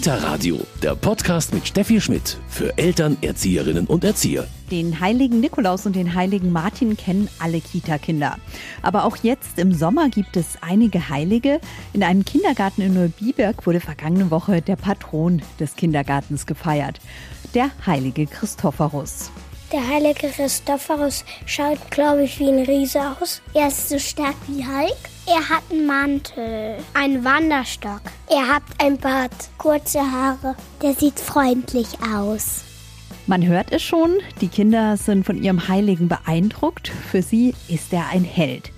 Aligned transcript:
Kita 0.00 0.14
Radio, 0.14 0.58
der 0.82 0.94
Podcast 0.94 1.52
mit 1.52 1.68
Steffi 1.68 2.00
Schmidt 2.00 2.38
für 2.48 2.78
Eltern, 2.78 3.18
Erzieherinnen 3.20 3.86
und 3.86 4.02
Erzieher. 4.02 4.46
Den 4.70 4.98
heiligen 4.98 5.40
Nikolaus 5.40 5.84
und 5.84 5.94
den 5.94 6.14
heiligen 6.14 6.50
Martin 6.52 6.96
kennen 6.96 7.28
alle 7.38 7.60
Kita-Kinder. 7.60 8.38
Aber 8.80 9.04
auch 9.04 9.16
jetzt 9.16 9.58
im 9.58 9.74
Sommer 9.74 10.08
gibt 10.08 10.38
es 10.38 10.56
einige 10.62 11.10
Heilige. 11.10 11.60
In 11.92 12.02
einem 12.02 12.24
Kindergarten 12.24 12.80
in 12.80 12.94
Neubiberg 12.94 13.66
wurde 13.66 13.80
vergangene 13.80 14.30
Woche 14.30 14.62
der 14.62 14.76
Patron 14.76 15.42
des 15.58 15.76
Kindergartens 15.76 16.46
gefeiert, 16.46 16.98
der 17.54 17.70
heilige 17.84 18.24
Christophorus. 18.24 19.30
Der 19.70 19.86
heilige 19.86 20.28
Christophorus 20.28 21.26
schaut, 21.44 21.90
glaube 21.90 22.24
ich, 22.24 22.38
wie 22.38 22.48
ein 22.48 22.64
Riese 22.64 23.00
aus. 23.20 23.42
Er 23.52 23.68
ist 23.68 23.90
so 23.90 23.98
stark 23.98 24.36
wie 24.48 24.64
Hulk. 24.64 24.96
Er 25.32 25.48
hat 25.48 25.62
einen 25.70 25.86
Mantel, 25.86 26.78
einen 26.92 27.24
Wanderstock. 27.24 28.00
Er 28.28 28.48
hat 28.48 28.64
ein 28.78 28.98
Bart, 28.98 29.30
kurze 29.58 30.00
Haare. 30.00 30.56
Der 30.82 30.92
sieht 30.94 31.20
freundlich 31.20 31.86
aus. 32.12 32.64
Man 33.28 33.46
hört 33.46 33.70
es 33.70 33.80
schon, 33.80 34.18
die 34.40 34.48
Kinder 34.48 34.96
sind 34.96 35.24
von 35.24 35.40
ihrem 35.40 35.68
Heiligen 35.68 36.08
beeindruckt. 36.08 36.88
Für 36.88 37.22
sie 37.22 37.54
ist 37.68 37.92
er 37.92 38.08
ein 38.08 38.24
Held. 38.24 38.72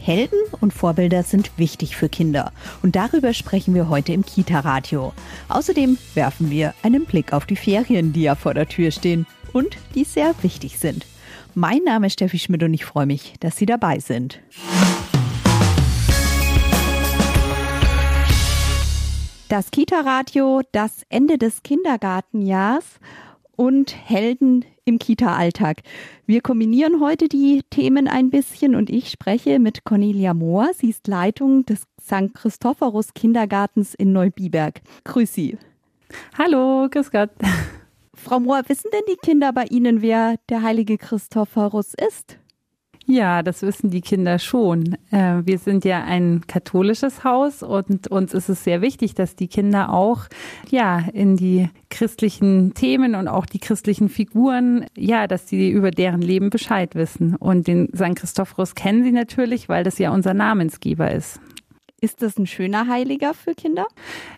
Helden 0.00 0.38
und 0.62 0.72
Vorbilder 0.72 1.22
sind 1.22 1.50
wichtig 1.58 1.96
für 1.96 2.08
Kinder. 2.08 2.52
Und 2.82 2.96
darüber 2.96 3.34
sprechen 3.34 3.74
wir 3.74 3.90
heute 3.90 4.14
im 4.14 4.24
Kita-Radio. 4.24 5.12
Außerdem 5.50 5.98
werfen 6.14 6.50
wir 6.50 6.72
einen 6.82 7.04
Blick 7.04 7.34
auf 7.34 7.44
die 7.44 7.56
Ferien, 7.56 8.14
die 8.14 8.22
ja 8.22 8.36
vor 8.36 8.54
der 8.54 8.66
Tür 8.66 8.90
stehen 8.90 9.26
und 9.52 9.76
die 9.94 10.04
sehr 10.04 10.34
wichtig 10.40 10.78
sind. 10.78 11.04
Mein 11.54 11.84
Name 11.84 12.06
ist 12.06 12.14
Steffi 12.14 12.38
Schmidt 12.38 12.62
und 12.62 12.72
ich 12.72 12.86
freue 12.86 13.04
mich, 13.04 13.34
dass 13.40 13.58
Sie 13.58 13.66
dabei 13.66 13.98
sind. 13.98 14.40
Das 19.50 19.72
Kita-Radio, 19.72 20.62
das 20.70 21.02
Ende 21.08 21.36
des 21.36 21.64
Kindergartenjahrs 21.64 23.00
und 23.56 23.92
Helden 24.08 24.64
im 24.84 25.00
Kita-Alltag. 25.00 25.82
Wir 26.24 26.40
kombinieren 26.40 27.00
heute 27.00 27.26
die 27.26 27.64
Themen 27.68 28.06
ein 28.06 28.30
bisschen 28.30 28.76
und 28.76 28.90
ich 28.90 29.10
spreche 29.10 29.58
mit 29.58 29.82
Cornelia 29.82 30.34
Mohr. 30.34 30.70
Sie 30.72 30.90
ist 30.90 31.08
Leitung 31.08 31.66
des 31.66 31.82
St. 32.00 32.32
Christophorus 32.32 33.12
Kindergartens 33.12 33.92
in 33.94 34.12
Neubiberg. 34.12 34.82
Grüß 35.02 35.34
Sie. 35.34 35.58
Hallo, 36.38 36.86
grüß 36.88 37.10
Gott. 37.10 37.30
Frau 38.14 38.38
Mohr, 38.38 38.62
wissen 38.68 38.92
denn 38.92 39.02
die 39.08 39.16
Kinder 39.16 39.52
bei 39.52 39.64
Ihnen, 39.64 40.00
wer 40.00 40.36
der 40.48 40.62
heilige 40.62 40.96
Christophorus 40.96 41.94
ist? 41.94 42.38
Ja, 43.10 43.42
das 43.42 43.62
wissen 43.62 43.90
die 43.90 44.02
Kinder 44.02 44.38
schon. 44.38 44.96
Äh, 45.10 45.42
wir 45.44 45.58
sind 45.58 45.84
ja 45.84 46.04
ein 46.04 46.42
katholisches 46.46 47.24
Haus 47.24 47.64
und 47.64 48.06
uns 48.06 48.32
ist 48.34 48.48
es 48.48 48.62
sehr 48.62 48.82
wichtig, 48.82 49.14
dass 49.14 49.34
die 49.34 49.48
Kinder 49.48 49.92
auch 49.92 50.26
ja 50.70 51.02
in 51.12 51.36
die 51.36 51.68
christlichen 51.90 52.72
Themen 52.72 53.16
und 53.16 53.26
auch 53.26 53.46
die 53.46 53.58
christlichen 53.58 54.10
Figuren, 54.10 54.86
ja, 54.96 55.26
dass 55.26 55.48
sie 55.48 55.70
über 55.70 55.90
deren 55.90 56.22
Leben 56.22 56.50
Bescheid 56.50 56.94
wissen. 56.94 57.34
Und 57.34 57.66
den 57.66 57.88
St. 57.96 58.14
Christophorus 58.14 58.76
kennen 58.76 59.02
sie 59.02 59.10
natürlich, 59.10 59.68
weil 59.68 59.82
das 59.82 59.98
ja 59.98 60.12
unser 60.12 60.32
Namensgeber 60.32 61.10
ist. 61.10 61.40
Ist 62.02 62.22
das 62.22 62.38
ein 62.38 62.46
schöner 62.46 62.88
Heiliger 62.88 63.34
für 63.34 63.54
Kinder? 63.54 63.86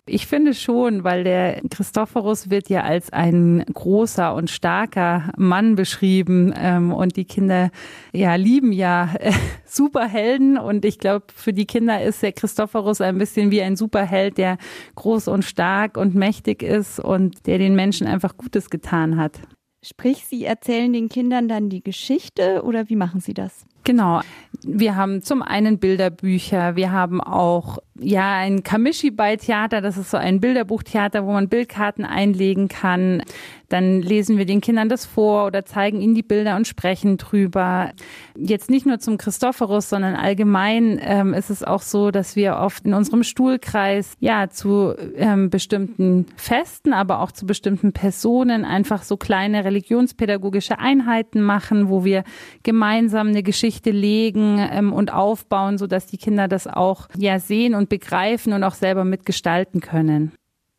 Ich 0.05 0.27
finde 0.27 0.53
schon, 0.53 1.05
weil 1.05 1.23
der 1.23 1.61
Christophorus 1.71 2.51
wird 2.51 2.69
ja 2.69 2.83
als 2.83 3.13
ein 3.13 3.65
großer 3.73 4.35
und 4.35 4.51
starker 4.51 5.31
Mann 5.37 5.77
beschrieben 5.77 6.53
ähm, 6.57 6.93
und 6.93 7.17
die 7.17 7.25
Kinder 7.25 7.71
ja 8.13 8.35
lieben 8.35 8.73
ja 8.73 9.15
äh, 9.21 9.33
Superhelden 9.65 10.59
und 10.59 10.85
ich 10.85 10.99
glaube, 10.99 11.27
für 11.35 11.53
die 11.53 11.67
Kinder 11.67 12.03
ist 12.03 12.23
der 12.23 12.33
Christophorus 12.33 13.01
ein 13.01 13.19
bisschen 13.19 13.53
wie 13.53 13.63
ein 13.63 13.77
Superheld, 13.77 14.39
der 14.39 14.59
groß 14.97 15.29
und 15.29 15.45
stark 15.45 15.97
und 15.97 16.17
mächtig 16.17 16.65
ist 16.65 16.99
und 16.99 17.47
der 17.47 17.59
den 17.59 17.77
Menschen 17.77 18.09
einfach 18.09 18.37
Gutes 18.37 18.71
getan 18.71 19.17
hat. 19.19 19.39
Sprich, 19.85 20.27
Sie 20.27 20.45
erzählen 20.45 20.93
den 20.93 21.09
Kindern 21.09 21.49
dann 21.49 21.69
die 21.69 21.83
Geschichte 21.83 22.63
oder 22.65 22.89
wie 22.89 22.97
machen 22.97 23.21
Sie 23.21 23.35
das? 23.35 23.67
Genau. 23.85 24.21
Wir 24.65 24.95
haben 24.95 25.23
zum 25.23 25.43
einen 25.43 25.79
Bilderbücher, 25.79 26.77
wir 26.77 26.93
haben 26.93 27.21
auch 27.21 27.79
ja 27.99 28.37
ein 28.37 28.63
Kamishibai-Theater, 28.63 29.81
das 29.81 29.97
ist 29.97 30.11
so 30.11 30.17
ein 30.17 30.41
Bilderbuchtheater, 30.41 31.27
wo 31.27 31.33
man 31.33 31.49
Bildkarten 31.49 32.05
einlegen 32.05 32.69
kann. 32.69 33.23
Dann 33.69 34.03
lesen 34.03 34.37
wir 34.37 34.45
den 34.45 34.61
Kindern 34.61 34.91
das 34.91 35.07
vor 35.07 35.47
oder 35.47 35.65
zeigen 35.65 36.03
ihnen 36.03 36.15
die 36.15 36.23
Bilder 36.23 36.57
und 36.57 36.67
sprechen 36.67 37.17
drüber. 37.17 37.91
Jetzt 38.37 38.69
nicht 38.69 38.85
nur 38.85 38.99
zum 38.99 39.17
Christophorus, 39.17 39.89
sondern 39.89 40.15
allgemein 40.15 41.01
ähm, 41.03 41.33
ist 41.33 41.49
es 41.49 41.65
auch 41.65 41.81
so, 41.81 42.11
dass 42.11 42.37
wir 42.37 42.57
oft 42.57 42.85
in 42.85 42.93
unserem 42.93 43.23
Stuhlkreis 43.23 44.15
ja 44.21 44.51
zu 44.51 44.95
ähm, 45.17 45.49
bestimmten 45.49 46.27
Festen, 46.37 46.93
aber 46.93 47.21
auch 47.21 47.33
zu 47.33 47.47
bestimmten 47.47 47.93
Personen 47.93 48.67
einfach 48.67 49.03
so 49.05 49.17
kleine 49.17 49.65
religionspädagogische 49.65 50.79
Einheiten 50.79 51.41
machen, 51.41 51.89
wo 51.89 52.05
wir 52.05 52.25
gemeinsam 52.63 53.29
eine 53.29 53.43
Geschichte 53.43 53.72
legen 53.91 54.59
ähm, 54.59 54.93
und 54.93 55.13
aufbauen, 55.13 55.79
so 55.79 55.87
dass 55.87 56.07
die 56.07 56.19
Kinder 56.19 56.49
das 56.49 56.67
auch 56.67 57.09
ja 57.17 57.39
sehen 57.39 57.75
und 57.75 57.89
begreifen 57.89 58.53
und 58.53 58.65
auch 58.65 58.75
selber 58.75 59.05
mitgestalten 59.05 59.81
können. 59.81 60.33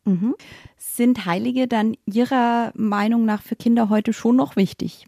Mhm. 0.04 0.34
Sind 0.76 1.26
Heilige 1.26 1.66
dann 1.66 1.96
Ihrer 2.06 2.72
Meinung 2.74 3.24
nach 3.24 3.42
für 3.42 3.56
Kinder 3.56 3.88
heute 3.88 4.12
schon 4.12 4.36
noch 4.36 4.56
wichtig? 4.56 5.06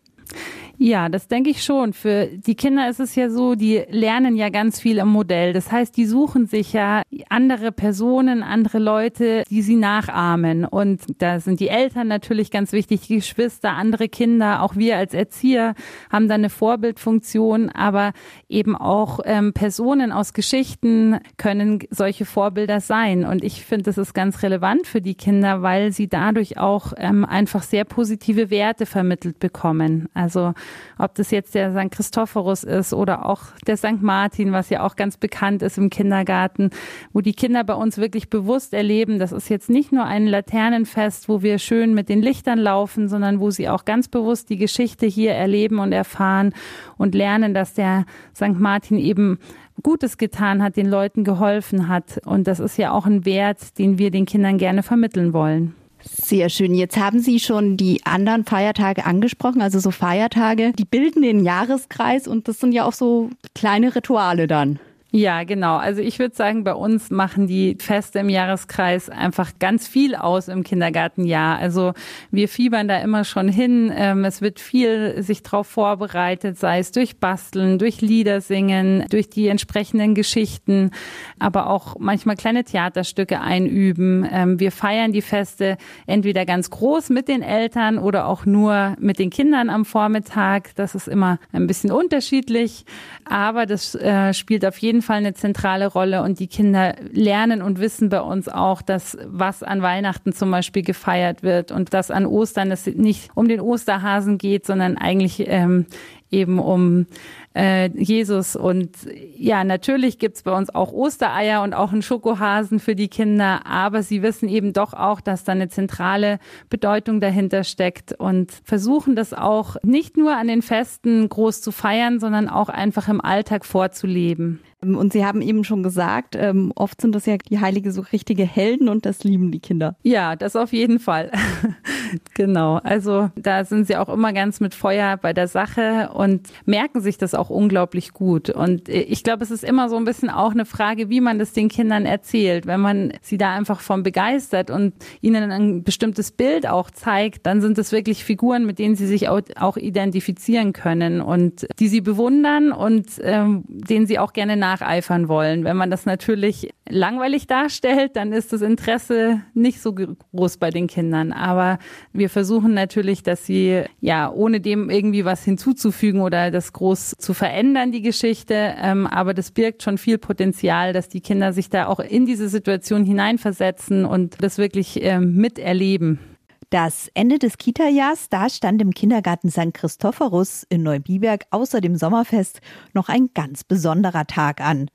Ja, 0.78 1.08
das 1.08 1.26
denke 1.26 1.48
ich 1.48 1.64
schon. 1.64 1.94
Für 1.94 2.26
die 2.26 2.54
Kinder 2.54 2.88
ist 2.88 3.00
es 3.00 3.14
ja 3.14 3.30
so, 3.30 3.54
die 3.54 3.82
lernen 3.88 4.36
ja 4.36 4.50
ganz 4.50 4.78
viel 4.78 4.98
im 4.98 5.08
Modell. 5.08 5.54
Das 5.54 5.72
heißt, 5.72 5.96
die 5.96 6.04
suchen 6.04 6.46
sich 6.46 6.74
ja 6.74 7.02
andere 7.30 7.72
Personen, 7.72 8.42
andere 8.42 8.78
Leute, 8.78 9.44
die 9.48 9.62
sie 9.62 9.76
nachahmen. 9.76 10.66
Und 10.66 11.00
da 11.18 11.40
sind 11.40 11.60
die 11.60 11.68
Eltern 11.68 12.08
natürlich 12.08 12.50
ganz 12.50 12.72
wichtig, 12.72 13.02
die 13.06 13.16
Geschwister, 13.16 13.72
andere 13.72 14.08
Kinder, 14.08 14.62
auch 14.62 14.76
wir 14.76 14.98
als 14.98 15.14
Erzieher 15.14 15.74
haben 16.10 16.28
da 16.28 16.34
eine 16.34 16.50
Vorbildfunktion, 16.50 17.70
aber 17.70 18.12
eben 18.48 18.76
auch 18.76 19.20
ähm, 19.24 19.54
Personen 19.54 20.12
aus 20.12 20.34
Geschichten 20.34 21.18
können 21.38 21.80
solche 21.90 22.26
Vorbilder 22.26 22.80
sein. 22.80 23.24
Und 23.24 23.42
ich 23.42 23.64
finde, 23.64 23.84
das 23.84 23.96
ist 23.96 24.12
ganz 24.12 24.42
relevant 24.42 24.86
für 24.86 25.00
die 25.00 25.14
Kinder, 25.14 25.62
weil 25.62 25.92
sie 25.92 26.08
dadurch 26.08 26.58
auch 26.58 26.92
ähm, 26.98 27.24
einfach 27.24 27.62
sehr 27.62 27.84
positive 27.84 28.50
Werte 28.50 28.84
vermittelt 28.84 29.38
bekommen. 29.38 30.08
Also 30.12 30.52
ob 30.98 31.14
das 31.14 31.30
jetzt 31.30 31.54
der 31.54 31.72
St. 31.72 31.90
Christophorus 31.90 32.64
ist 32.64 32.92
oder 32.92 33.26
auch 33.26 33.42
der 33.66 33.76
St. 33.76 34.00
Martin, 34.00 34.52
was 34.52 34.70
ja 34.70 34.82
auch 34.82 34.96
ganz 34.96 35.16
bekannt 35.16 35.62
ist 35.62 35.78
im 35.78 35.90
Kindergarten, 35.90 36.70
wo 37.12 37.20
die 37.20 37.34
Kinder 37.34 37.64
bei 37.64 37.74
uns 37.74 37.98
wirklich 37.98 38.30
bewusst 38.30 38.72
erleben, 38.72 39.18
das 39.18 39.32
ist 39.32 39.48
jetzt 39.48 39.68
nicht 39.68 39.92
nur 39.92 40.04
ein 40.04 40.26
Laternenfest, 40.26 41.28
wo 41.28 41.42
wir 41.42 41.58
schön 41.58 41.94
mit 41.94 42.08
den 42.08 42.22
Lichtern 42.22 42.58
laufen, 42.58 43.08
sondern 43.08 43.40
wo 43.40 43.50
sie 43.50 43.68
auch 43.68 43.84
ganz 43.84 44.08
bewusst 44.08 44.50
die 44.50 44.56
Geschichte 44.56 45.06
hier 45.06 45.32
erleben 45.32 45.78
und 45.78 45.92
erfahren 45.92 46.54
und 46.96 47.14
lernen, 47.14 47.54
dass 47.54 47.74
der 47.74 48.04
St. 48.34 48.58
Martin 48.58 48.98
eben 48.98 49.38
Gutes 49.82 50.16
getan 50.16 50.62
hat, 50.62 50.76
den 50.76 50.86
Leuten 50.86 51.24
geholfen 51.24 51.88
hat. 51.88 52.20
Und 52.24 52.46
das 52.46 52.60
ist 52.60 52.78
ja 52.78 52.92
auch 52.92 53.06
ein 53.06 53.24
Wert, 53.24 53.78
den 53.78 53.98
wir 53.98 54.10
den 54.10 54.24
Kindern 54.24 54.58
gerne 54.58 54.82
vermitteln 54.82 55.32
wollen. 55.32 55.74
Sehr 56.08 56.48
schön. 56.48 56.74
Jetzt 56.74 56.96
haben 56.96 57.20
Sie 57.20 57.40
schon 57.40 57.76
die 57.76 58.04
anderen 58.04 58.44
Feiertage 58.44 59.04
angesprochen, 59.04 59.60
also 59.60 59.78
so 59.78 59.90
Feiertage, 59.90 60.72
die 60.72 60.84
bilden 60.84 61.22
den 61.22 61.44
Jahreskreis 61.44 62.28
und 62.28 62.48
das 62.48 62.60
sind 62.60 62.72
ja 62.72 62.84
auch 62.84 62.92
so 62.92 63.30
kleine 63.54 63.94
Rituale 63.94 64.46
dann. 64.46 64.78
Ja, 65.16 65.44
genau. 65.44 65.78
Also 65.78 66.02
ich 66.02 66.18
würde 66.18 66.34
sagen, 66.34 66.62
bei 66.62 66.74
uns 66.74 67.10
machen 67.10 67.46
die 67.46 67.78
Feste 67.80 68.18
im 68.18 68.28
Jahreskreis 68.28 69.08
einfach 69.08 69.52
ganz 69.58 69.88
viel 69.88 70.14
aus 70.14 70.48
im 70.48 70.62
Kindergartenjahr. 70.62 71.56
Also 71.56 71.94
wir 72.30 72.50
fiebern 72.50 72.86
da 72.86 72.98
immer 72.98 73.24
schon 73.24 73.48
hin. 73.48 73.90
Ähm, 73.96 74.26
es 74.26 74.42
wird 74.42 74.60
viel 74.60 75.22
sich 75.22 75.42
darauf 75.42 75.68
vorbereitet, 75.68 76.58
sei 76.58 76.80
es 76.80 76.92
durch 76.92 77.16
Basteln, 77.16 77.78
durch 77.78 78.02
Lieder 78.02 78.42
singen, 78.42 79.06
durch 79.08 79.30
die 79.30 79.48
entsprechenden 79.48 80.14
Geschichten, 80.14 80.90
aber 81.38 81.70
auch 81.70 81.96
manchmal 81.98 82.36
kleine 82.36 82.64
Theaterstücke 82.64 83.40
einüben. 83.40 84.28
Ähm, 84.30 84.60
wir 84.60 84.70
feiern 84.70 85.12
die 85.12 85.22
Feste 85.22 85.78
entweder 86.06 86.44
ganz 86.44 86.68
groß 86.68 87.08
mit 87.08 87.28
den 87.28 87.40
Eltern 87.40 87.96
oder 87.96 88.26
auch 88.26 88.44
nur 88.44 88.96
mit 89.00 89.18
den 89.18 89.30
Kindern 89.30 89.70
am 89.70 89.86
Vormittag. 89.86 90.74
Das 90.74 90.94
ist 90.94 91.08
immer 91.08 91.38
ein 91.52 91.66
bisschen 91.66 91.90
unterschiedlich, 91.90 92.84
aber 93.24 93.64
das 93.64 93.94
äh, 93.94 94.34
spielt 94.34 94.66
auf 94.66 94.76
jeden 94.76 95.00
Fall 95.00 95.05
eine 95.14 95.34
zentrale 95.34 95.86
Rolle 95.86 96.22
und 96.22 96.38
die 96.38 96.46
Kinder 96.46 96.94
lernen 97.12 97.62
und 97.62 97.80
wissen 97.80 98.08
bei 98.08 98.20
uns 98.20 98.48
auch, 98.48 98.82
dass 98.82 99.16
was 99.26 99.62
an 99.62 99.82
Weihnachten 99.82 100.32
zum 100.32 100.50
Beispiel 100.50 100.82
gefeiert 100.82 101.42
wird 101.42 101.72
und 101.72 101.94
dass 101.94 102.10
an 102.10 102.26
Ostern 102.26 102.70
es 102.70 102.86
nicht 102.86 103.30
um 103.34 103.48
den 103.48 103.60
Osterhasen 103.60 104.38
geht, 104.38 104.66
sondern 104.66 104.96
eigentlich 104.96 105.44
ähm, 105.46 105.86
eben 106.30 106.58
um 106.58 107.06
äh, 107.54 107.88
Jesus. 107.90 108.56
Und 108.56 108.96
ja, 109.36 109.64
natürlich 109.64 110.18
gibt's 110.18 110.42
bei 110.42 110.52
uns 110.52 110.74
auch 110.74 110.92
Ostereier 110.92 111.62
und 111.62 111.74
auch 111.74 111.92
einen 111.92 112.02
Schokohasen 112.02 112.80
für 112.80 112.94
die 112.94 113.08
Kinder, 113.08 113.66
aber 113.66 114.02
sie 114.02 114.22
wissen 114.22 114.48
eben 114.48 114.72
doch 114.72 114.92
auch, 114.92 115.20
dass 115.20 115.44
da 115.44 115.52
eine 115.52 115.68
zentrale 115.68 116.38
Bedeutung 116.68 117.20
dahinter 117.20 117.64
steckt 117.64 118.12
und 118.12 118.52
versuchen 118.64 119.16
das 119.16 119.32
auch 119.32 119.76
nicht 119.82 120.16
nur 120.16 120.36
an 120.36 120.48
den 120.48 120.62
Festen 120.62 121.28
groß 121.28 121.62
zu 121.62 121.72
feiern, 121.72 122.20
sondern 122.20 122.48
auch 122.48 122.68
einfach 122.68 123.08
im 123.08 123.20
Alltag 123.20 123.64
vorzuleben. 123.64 124.60
Ähm, 124.82 124.96
und 124.96 125.12
Sie 125.12 125.24
haben 125.24 125.42
eben 125.42 125.64
schon 125.64 125.82
gesagt, 125.82 126.36
ähm, 126.36 126.72
oft 126.74 127.00
sind 127.00 127.14
das 127.14 127.26
ja 127.26 127.36
die 127.36 127.60
Heilige 127.60 127.92
so 127.92 128.02
richtige 128.12 128.44
Helden 128.44 128.88
und 128.88 129.06
das 129.06 129.24
lieben 129.24 129.50
die 129.50 129.60
Kinder. 129.60 129.96
Ja, 130.02 130.36
das 130.36 130.56
auf 130.56 130.72
jeden 130.72 130.98
Fall. 130.98 131.30
genau. 132.34 132.76
Also 132.82 133.30
da 133.36 133.64
sind 133.64 133.86
sie 133.86 133.96
auch 133.96 134.08
immer 134.08 134.32
ganz 134.32 134.60
mit 134.60 134.74
Feuer 134.74 135.16
bei 135.16 135.32
der 135.32 135.48
Sache 135.48 136.10
und 136.12 136.48
merken 136.64 137.00
sich 137.00 137.18
das 137.18 137.34
auch 137.34 137.50
unglaublich 137.50 138.12
gut. 138.12 138.50
Und 138.50 138.88
ich 138.88 139.24
glaube, 139.24 139.44
es 139.44 139.50
ist 139.50 139.64
immer 139.64 139.88
so 139.88 139.96
ein 139.96 140.04
bisschen 140.04 140.30
auch 140.30 140.52
eine 140.52 140.64
Frage, 140.64 141.08
wie 141.08 141.20
man 141.20 141.38
das 141.38 141.52
den 141.52 141.68
Kindern 141.68 142.06
erzählt. 142.06 142.66
Wenn 142.66 142.80
man 142.80 143.12
sie 143.22 143.38
da 143.38 143.54
einfach 143.54 143.80
von 143.80 144.02
begeistert 144.02 144.70
und 144.70 144.94
ihnen 145.20 145.50
ein 145.50 145.82
bestimmtes 145.82 146.32
Bild 146.32 146.66
auch 146.68 146.90
zeigt, 146.90 147.46
dann 147.46 147.60
sind 147.60 147.78
es 147.78 147.92
wirklich 147.92 148.24
Figuren, 148.24 148.66
mit 148.66 148.78
denen 148.78 148.96
sie 148.96 149.06
sich 149.06 149.28
auch, 149.28 149.36
identifizieren 149.76 150.72
können 150.72 151.20
und 151.20 151.66
die 151.78 151.88
sie 151.88 152.00
bewundern 152.00 152.72
und 152.72 153.06
ähm, 153.22 153.64
denen 153.68 154.06
sie 154.06 154.18
auch 154.18 154.32
gerne 154.32 154.56
nacheifern 154.76 155.28
wollen. 155.28 155.64
Wenn 155.64 155.76
man 155.76 155.90
das 155.90 156.06
natürlich 156.06 156.70
langweilig 156.88 157.46
darstellt, 157.46 158.16
dann 158.16 158.32
ist 158.32 158.52
das 158.52 158.62
Interesse 158.62 159.40
nicht 159.54 159.80
so 159.80 159.94
groß 159.94 160.58
bei 160.58 160.70
den 160.70 160.86
Kindern. 160.86 161.32
Aber 161.32 161.78
wir 162.12 162.30
versuchen 162.30 162.74
natürlich, 162.74 163.22
dass 163.22 163.46
sie 163.46 163.82
ja 164.00 164.30
ohne 164.30 164.60
dem 164.60 164.90
irgendwie 164.90 165.24
was 165.24 165.44
hinzuzufügen 165.44 166.20
oder 166.20 166.50
das 166.50 166.72
groß 166.72 167.16
zu 167.18 167.34
verändern, 167.34 167.92
die 167.92 168.02
Geschichte. 168.02 168.74
Ähm, 168.80 169.06
aber 169.06 169.34
das 169.34 169.50
birgt 169.50 169.82
schon 169.82 169.98
viel 169.98 170.18
Potenzial, 170.18 170.92
dass 170.92 171.08
die 171.08 171.20
Kinder 171.20 171.52
sich 171.52 171.70
da 171.70 171.86
auch 171.86 172.00
in 172.00 172.26
diese 172.26 172.48
Situation 172.48 173.04
hineinversetzen 173.04 174.04
und 174.04 174.42
das 174.42 174.58
wirklich 174.58 175.02
ähm, 175.02 175.34
miterleben. 175.36 176.35
Das 176.76 177.10
Ende 177.14 177.38
des 177.38 177.56
Kita-Jahrs, 177.56 178.28
da 178.28 178.50
stand 178.50 178.82
im 178.82 178.92
Kindergarten 178.92 179.50
St. 179.50 179.72
Christophorus 179.72 180.66
in 180.68 180.82
Neubiberg 180.82 181.46
außer 181.50 181.80
dem 181.80 181.96
Sommerfest 181.96 182.60
noch 182.92 183.08
ein 183.08 183.30
ganz 183.32 183.64
besonderer 183.64 184.26
Tag 184.26 184.60
an. 184.60 184.90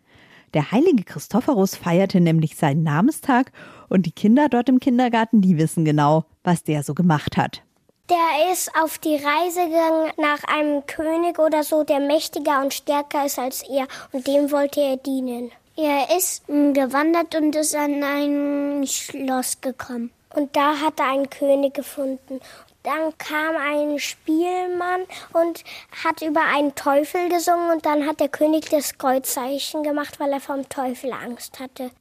Der 0.54 0.72
heilige 0.72 1.04
Christophorus 1.04 1.76
feierte 1.76 2.22
nämlich 2.22 2.56
seinen 2.56 2.84
Namenstag 2.84 3.52
und 3.90 4.06
die 4.06 4.12
Kinder 4.12 4.48
dort 4.48 4.70
im 4.70 4.80
Kindergarten, 4.80 5.42
die 5.42 5.58
wissen 5.58 5.84
genau, 5.84 6.26
was 6.44 6.64
der 6.64 6.84
so 6.84 6.94
gemacht 6.94 7.36
hat. 7.36 7.64
Der 8.12 8.54
ist 8.54 8.70
auf 8.80 9.00
die 9.00 9.16
Reise 9.16 9.66
gegangen 9.68 10.12
nach 10.18 10.44
einem 10.56 10.86
König 10.86 11.40
oder 11.40 11.64
so, 11.64 11.84
der 11.84 12.00
mächtiger 12.00 12.62
und 12.62 12.76
stärker 12.76 13.26
ist 13.26 13.40
als 13.40 13.64
er 13.68 13.88
und 14.12 14.28
dem 14.28 14.52
wollte 14.52 14.82
er 14.82 14.98
dienen. 14.98 15.50
Er 15.76 16.16
ist 16.16 16.46
gewandert 16.46 17.34
und 17.34 17.56
ist 17.56 17.76
an 17.76 18.04
ein 18.04 18.86
Schloss 18.86 19.62
gekommen. 19.62 20.12
Und 20.34 20.56
da 20.56 20.80
hat 20.80 21.00
er 21.00 21.12
einen 21.12 21.30
König 21.30 21.74
gefunden. 21.74 22.40
Dann 22.84 23.16
kam 23.18 23.56
ein 23.56 24.00
Spielmann 24.00 25.02
und 25.34 25.64
hat 26.04 26.22
über 26.22 26.42
einen 26.42 26.74
Teufel 26.74 27.30
gesungen 27.30 27.72
und 27.72 27.86
dann 27.86 28.08
hat 28.08 28.20
der 28.20 28.30
König 28.30 28.70
das 28.70 28.98
Kreuzzeichen 28.98 29.84
gemacht, 29.84 30.20
weil 30.20 30.32
er 30.34 30.40
vom 30.40 30.68
Teufel 30.68 31.14
Angst 31.14 31.60
hatte. 31.60 31.92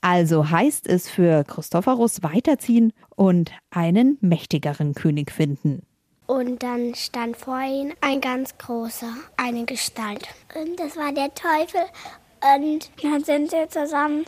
Also 0.00 0.48
heißt 0.48 0.86
es 0.86 1.10
für 1.10 1.44
Christophorus 1.44 2.22
weiterziehen 2.22 2.94
und 3.16 3.52
einen 3.70 4.16
mächtigeren 4.22 4.94
König 4.94 5.30
finden. 5.30 5.82
Und 6.26 6.62
dann 6.62 6.94
stand 6.94 7.36
vor 7.36 7.60
ihm 7.60 7.92
ein 8.00 8.20
ganz 8.20 8.56
großer, 8.56 9.12
eine 9.36 9.64
Gestalt. 9.64 10.28
Und 10.54 10.78
das 10.78 10.96
war 10.96 11.12
der 11.12 11.34
Teufel. 11.34 11.80
Und 12.42 12.90
dann 13.02 13.22
sind 13.22 13.50
sie 13.50 13.68
zusammen 13.68 14.24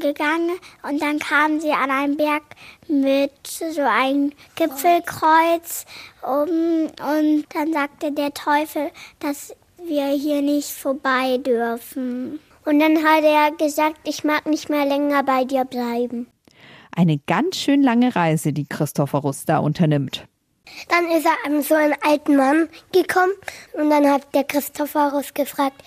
gegangen 0.00 0.58
und 0.82 1.02
dann 1.02 1.18
kamen 1.18 1.60
sie 1.60 1.72
an 1.72 1.90
einen 1.90 2.16
Berg 2.16 2.42
mit 2.88 3.32
so 3.46 3.82
einem 3.82 4.32
Gipfelkreuz 4.54 5.84
oben 6.22 6.86
und 6.86 7.44
dann 7.50 7.72
sagte 7.72 8.12
der 8.12 8.32
Teufel, 8.32 8.90
dass 9.18 9.54
wir 9.84 10.06
hier 10.06 10.40
nicht 10.40 10.70
vorbei 10.70 11.36
dürfen. 11.38 12.40
Und 12.64 12.78
dann 12.80 13.04
hat 13.04 13.24
er 13.24 13.50
gesagt, 13.52 13.98
ich 14.04 14.24
mag 14.24 14.46
nicht 14.46 14.70
mehr 14.70 14.86
länger 14.86 15.22
bei 15.22 15.44
dir 15.44 15.66
bleiben. 15.66 16.26
Eine 16.96 17.18
ganz 17.26 17.56
schön 17.56 17.82
lange 17.82 18.16
Reise, 18.16 18.52
die 18.52 18.66
Christophorus 18.66 19.44
da 19.44 19.58
unternimmt. 19.58 20.26
Dann 20.88 21.10
ist 21.10 21.26
er 21.26 21.36
an 21.44 21.62
so 21.62 21.74
einen 21.74 21.94
alten 22.00 22.36
Mann 22.36 22.68
gekommen 22.92 23.32
und 23.74 23.90
dann 23.90 24.10
hat 24.10 24.34
der 24.34 24.44
Christophorus 24.44 25.34
gefragt, 25.34 25.82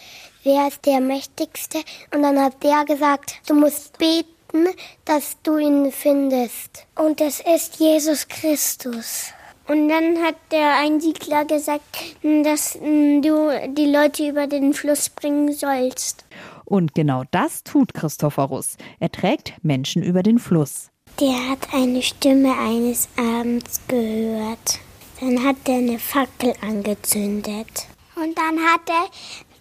wer 0.48 0.70
ist 0.70 0.86
der 0.86 1.02
Mächtigste? 1.02 1.80
Und 2.14 2.24
dann 2.24 2.40
hat 2.40 2.64
der 2.64 2.86
gesagt, 2.86 3.36
du 3.48 3.54
musst 3.54 3.98
beten, 3.98 4.70
dass 5.06 5.38
du 5.44 5.58
ihn 5.58 5.92
findest. 5.92 6.88
Und 6.96 7.20
es 7.22 7.42
ist 7.42 7.80
Jesus 7.80 8.28
Christus. 8.28 9.34
Und 9.68 9.90
dann 9.90 10.24
hat 10.24 10.36
der 10.52 10.78
Einsiedler 10.78 11.44
gesagt, 11.44 12.16
dass 12.24 12.74
du 12.74 13.72
die 13.74 13.86
Leute 13.86 14.30
über 14.30 14.48
den 14.48 14.74
Fluss 14.74 15.10
bringen 15.10 15.52
sollst. 15.52 16.24
Und 16.64 16.96
genau 16.96 17.24
das 17.32 17.64
tut 17.64 17.94
Christophorus. 17.94 18.78
Er 19.02 19.12
trägt 19.12 19.54
Menschen 19.62 20.02
über 20.02 20.24
den 20.24 20.40
Fluss. 20.40 20.90
Der 21.20 21.50
hat 21.50 21.74
eine 21.74 22.02
Stimme 22.02 22.54
eines 22.58 23.10
Abends 23.18 23.82
gehört. 23.90 24.80
Dann 25.20 25.44
hat 25.44 25.58
er 25.66 25.76
eine 25.76 26.00
Fackel 26.00 26.54
angezündet. 26.62 27.88
Und 28.16 28.38
dann 28.38 28.60
hat 28.60 28.82
er 28.90 29.06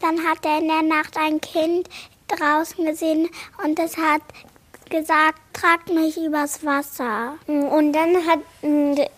dann 0.00 0.26
hat 0.26 0.44
er 0.44 0.58
in 0.58 0.68
der 0.68 0.82
Nacht 0.82 1.16
ein 1.16 1.40
Kind 1.40 1.88
draußen 2.28 2.84
gesehen 2.84 3.28
und 3.62 3.78
es 3.78 3.96
hat 3.96 4.22
gesagt, 4.90 5.38
trag 5.52 5.88
mich 5.88 6.16
übers 6.16 6.64
Wasser. 6.64 7.34
Und 7.46 7.92
dann 7.92 8.26
hat 8.26 8.40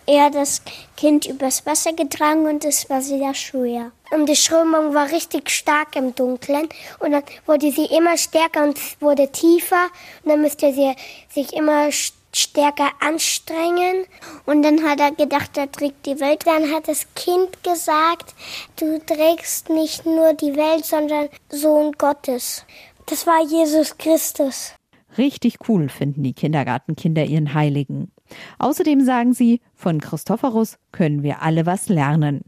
er 0.05 0.29
das 0.29 0.61
Kind 0.97 1.27
übers 1.27 1.65
Wasser 1.65 1.93
getragen 1.93 2.45
und 2.45 2.65
es 2.65 2.89
war 2.89 3.01
sehr 3.01 3.33
schwer. 3.33 3.91
Und 4.11 4.27
die 4.27 4.35
Strömung 4.35 4.93
war 4.93 5.11
richtig 5.11 5.49
stark 5.49 5.95
im 5.95 6.15
Dunkeln 6.15 6.67
und 6.99 7.11
dann 7.11 7.23
wurde 7.45 7.71
sie 7.71 7.85
immer 7.85 8.17
stärker 8.17 8.63
und 8.63 8.79
wurde 8.99 9.31
tiefer 9.31 9.87
und 10.23 10.31
dann 10.31 10.41
müsste 10.41 10.73
sie 10.73 10.95
sich 11.29 11.53
immer 11.53 11.91
stärker 11.91 12.18
stärker 12.33 12.89
anstrengen. 12.99 14.05
Und 14.45 14.63
dann 14.63 14.83
hat 14.83 14.99
er 14.99 15.11
gedacht, 15.11 15.57
er 15.57 15.71
trägt 15.71 16.05
die 16.05 16.19
Welt. 16.19 16.45
Dann 16.45 16.71
hat 16.71 16.87
das 16.87 17.07
Kind 17.15 17.63
gesagt, 17.63 18.33
du 18.79 18.99
trägst 19.05 19.69
nicht 19.69 20.05
nur 20.05 20.33
die 20.33 20.55
Welt, 20.55 20.85
sondern 20.85 21.29
Sohn 21.49 21.91
Gottes. 21.93 22.65
Das 23.05 23.25
war 23.25 23.43
Jesus 23.43 23.97
Christus. 23.97 24.73
Richtig 25.17 25.57
cool 25.67 25.89
finden 25.89 26.23
die 26.23 26.33
Kindergartenkinder 26.33 27.25
ihren 27.25 27.53
Heiligen. 27.53 28.11
Außerdem 28.59 29.03
sagen 29.03 29.33
sie, 29.33 29.61
von 29.73 29.99
Christophorus 29.99 30.77
können 30.91 31.23
wir 31.23 31.41
alle 31.41 31.65
was 31.65 31.89
lernen. 31.89 32.41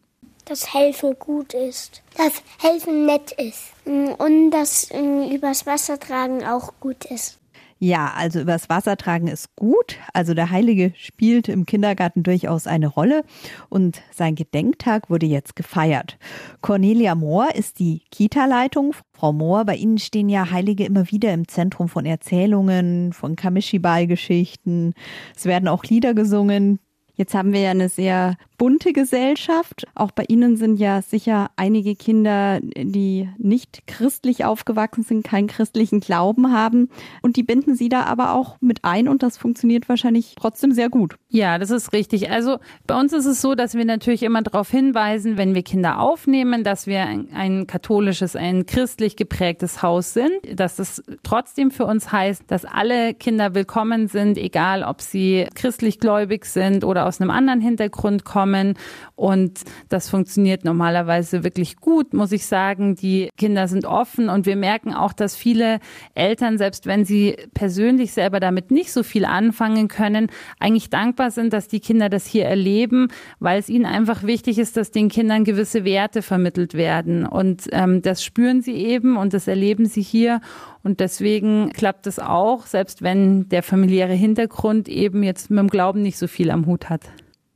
Dass 0.46 0.74
Helfen 0.74 1.18
gut 1.18 1.54
ist, 1.54 2.04
dass 2.18 2.44
Helfen 2.60 3.06
nett 3.06 3.32
ist 3.32 3.74
und 3.86 4.52
dass 4.52 4.92
äh, 4.92 5.34
übers 5.34 5.66
Wasser 5.66 6.00
tragen 6.00 6.44
auch 6.44 6.74
gut 6.80 7.06
ist. 7.06 7.41
Ja, 7.84 8.14
also 8.16 8.40
übers 8.40 8.70
Wasser 8.70 8.96
tragen 8.96 9.26
ist 9.26 9.56
gut. 9.56 9.98
Also 10.14 10.36
der 10.36 10.52
Heilige 10.52 10.94
spielt 10.96 11.50
im 11.50 11.66
Kindergarten 11.66 12.22
durchaus 12.22 12.68
eine 12.68 12.86
Rolle 12.86 13.24
und 13.70 14.04
sein 14.12 14.36
Gedenktag 14.36 15.10
wurde 15.10 15.26
jetzt 15.26 15.56
gefeiert. 15.56 16.20
Cornelia 16.62 17.16
Mohr 17.16 17.56
ist 17.56 17.80
die 17.80 18.04
Kita-Leitung. 18.12 18.94
Frau 19.14 19.34
Mohr, 19.34 19.66
bei 19.66 19.78
Ihnen 19.78 19.98
stehen 19.98 20.30
ja 20.30 20.52
Heilige 20.52 20.86
immer 20.86 21.10
wieder 21.10 21.34
im 21.34 21.48
Zentrum 21.48 21.90
von 21.90 22.06
Erzählungen, 22.06 23.14
von 23.14 23.36
Kamishibai-Geschichten. 23.36 24.94
Es 25.36 25.46
werden 25.46 25.68
auch 25.68 25.84
Lieder 25.84 26.14
gesungen. 26.14 26.78
Jetzt 27.16 27.34
haben 27.34 27.52
wir 27.52 27.62
ja 27.62 27.72
eine 27.72 27.90
sehr 27.90 28.36
bunte 28.62 28.94
Gesellschaft. 28.94 29.88
Auch 29.96 30.12
bei 30.12 30.24
Ihnen 30.28 30.56
sind 30.56 30.78
ja 30.78 31.02
sicher 31.02 31.50
einige 31.56 31.96
Kinder, 31.96 32.60
die 32.62 33.28
nicht 33.40 33.88
christlich 33.88 34.46
aufgewachsen 34.46 35.02
sind, 35.02 35.24
keinen 35.24 35.48
christlichen 35.48 36.00
Glauben 36.00 36.52
haben. 36.52 36.90
Und 37.24 37.38
die 37.38 37.44
binden 37.44 37.74
Sie 37.74 37.90
da 37.90 38.04
aber 38.04 38.36
auch 38.36 38.58
mit 38.62 38.86
ein 38.86 39.08
und 39.08 39.24
das 39.24 39.40
funktioniert 39.40 39.90
wahrscheinlich 39.90 40.36
trotzdem 40.40 40.74
sehr 40.74 40.90
gut. 40.90 41.16
Ja, 41.30 41.58
das 41.58 41.72
ist 41.72 41.92
richtig. 41.92 42.30
Also 42.30 42.60
bei 42.86 43.00
uns 43.00 43.14
ist 43.14 43.26
es 43.26 43.42
so, 43.42 43.56
dass 43.56 43.74
wir 43.74 43.84
natürlich 43.84 44.22
immer 44.22 44.44
darauf 44.44 44.70
hinweisen, 44.70 45.38
wenn 45.38 45.56
wir 45.56 45.64
Kinder 45.64 46.00
aufnehmen, 46.00 46.64
dass 46.64 46.86
wir 46.86 47.02
ein, 47.02 47.30
ein 47.34 47.66
katholisches, 47.66 48.36
ein 48.36 48.68
christlich 48.68 49.16
geprägtes 49.16 49.82
Haus 49.82 50.14
sind, 50.14 50.34
dass 50.54 50.76
das 50.76 51.02
trotzdem 51.24 51.72
für 51.72 51.86
uns 51.86 52.12
heißt, 52.12 52.44
dass 52.46 52.66
alle 52.66 53.16
Kinder 53.16 53.56
willkommen 53.56 54.08
sind, 54.08 54.38
egal 54.38 54.84
ob 54.84 55.02
sie 55.02 55.48
christlich 55.56 56.00
gläubig 56.00 56.46
sind 56.46 56.84
oder 56.84 57.08
aus 57.08 57.20
einem 57.20 57.32
anderen 57.32 57.60
Hintergrund 57.60 58.24
kommen 58.24 58.51
kommen. 58.52 58.76
Und 59.16 59.62
das 59.90 60.10
funktioniert 60.10 60.66
normalerweise 60.66 61.44
wirklich 61.44 61.78
gut, 61.78 62.14
muss 62.14 62.32
ich 62.32 62.46
sagen. 62.46 62.96
Die 62.96 63.30
Kinder 63.38 63.68
sind 63.68 63.86
offen 63.86 64.30
und 64.30 64.46
wir 64.46 64.56
merken 64.56 64.94
auch, 64.94 65.14
dass 65.14 65.36
viele 65.36 65.80
Eltern, 66.16 66.58
selbst 66.58 66.86
wenn 66.86 67.06
sie 67.06 67.36
persönlich 67.54 68.14
selber 68.14 68.40
damit 68.40 68.72
nicht 68.72 68.92
so 68.92 69.04
viel 69.04 69.26
anfangen 69.26 69.88
können, 69.88 70.28
eigentlich 70.60 70.90
dankbar 70.90 71.32
sind, 71.32 71.54
dass 71.54 71.68
die 71.68 71.80
Kinder 71.80 72.10
das 72.10 72.26
hier 72.26 72.46
erleben, 72.46 73.10
weil 73.40 73.60
es 73.60 73.70
ihnen 73.70 73.86
einfach 73.86 74.24
wichtig 74.24 74.58
ist, 74.58 74.78
dass 74.78 74.92
den 74.92 75.10
Kindern 75.10 75.44
gewisse 75.44 75.84
Werte 75.86 76.22
vermittelt 76.22 76.74
werden. 76.74 77.26
Und 77.26 77.68
ähm, 77.72 78.02
das 78.02 78.24
spüren 78.24 78.62
sie 78.62 78.76
eben 78.76 79.18
und 79.18 79.34
das 79.34 79.48
erleben 79.48 79.86
sie 79.86 80.02
hier. 80.02 80.42
Und 80.84 81.00
deswegen 81.00 81.72
klappt 81.74 82.08
es 82.08 82.18
auch, 82.18 82.66
selbst 82.66 83.04
wenn 83.04 83.48
der 83.50 83.62
familiäre 83.62 84.14
Hintergrund 84.14 84.90
eben 84.90 85.22
jetzt 85.22 85.52
mit 85.52 85.60
dem 85.60 85.68
Glauben 85.68 86.02
nicht 86.02 86.18
so 86.18 86.26
viel 86.26 86.50
am 86.50 86.66
Hut 86.66 86.90
hat. 86.90 87.02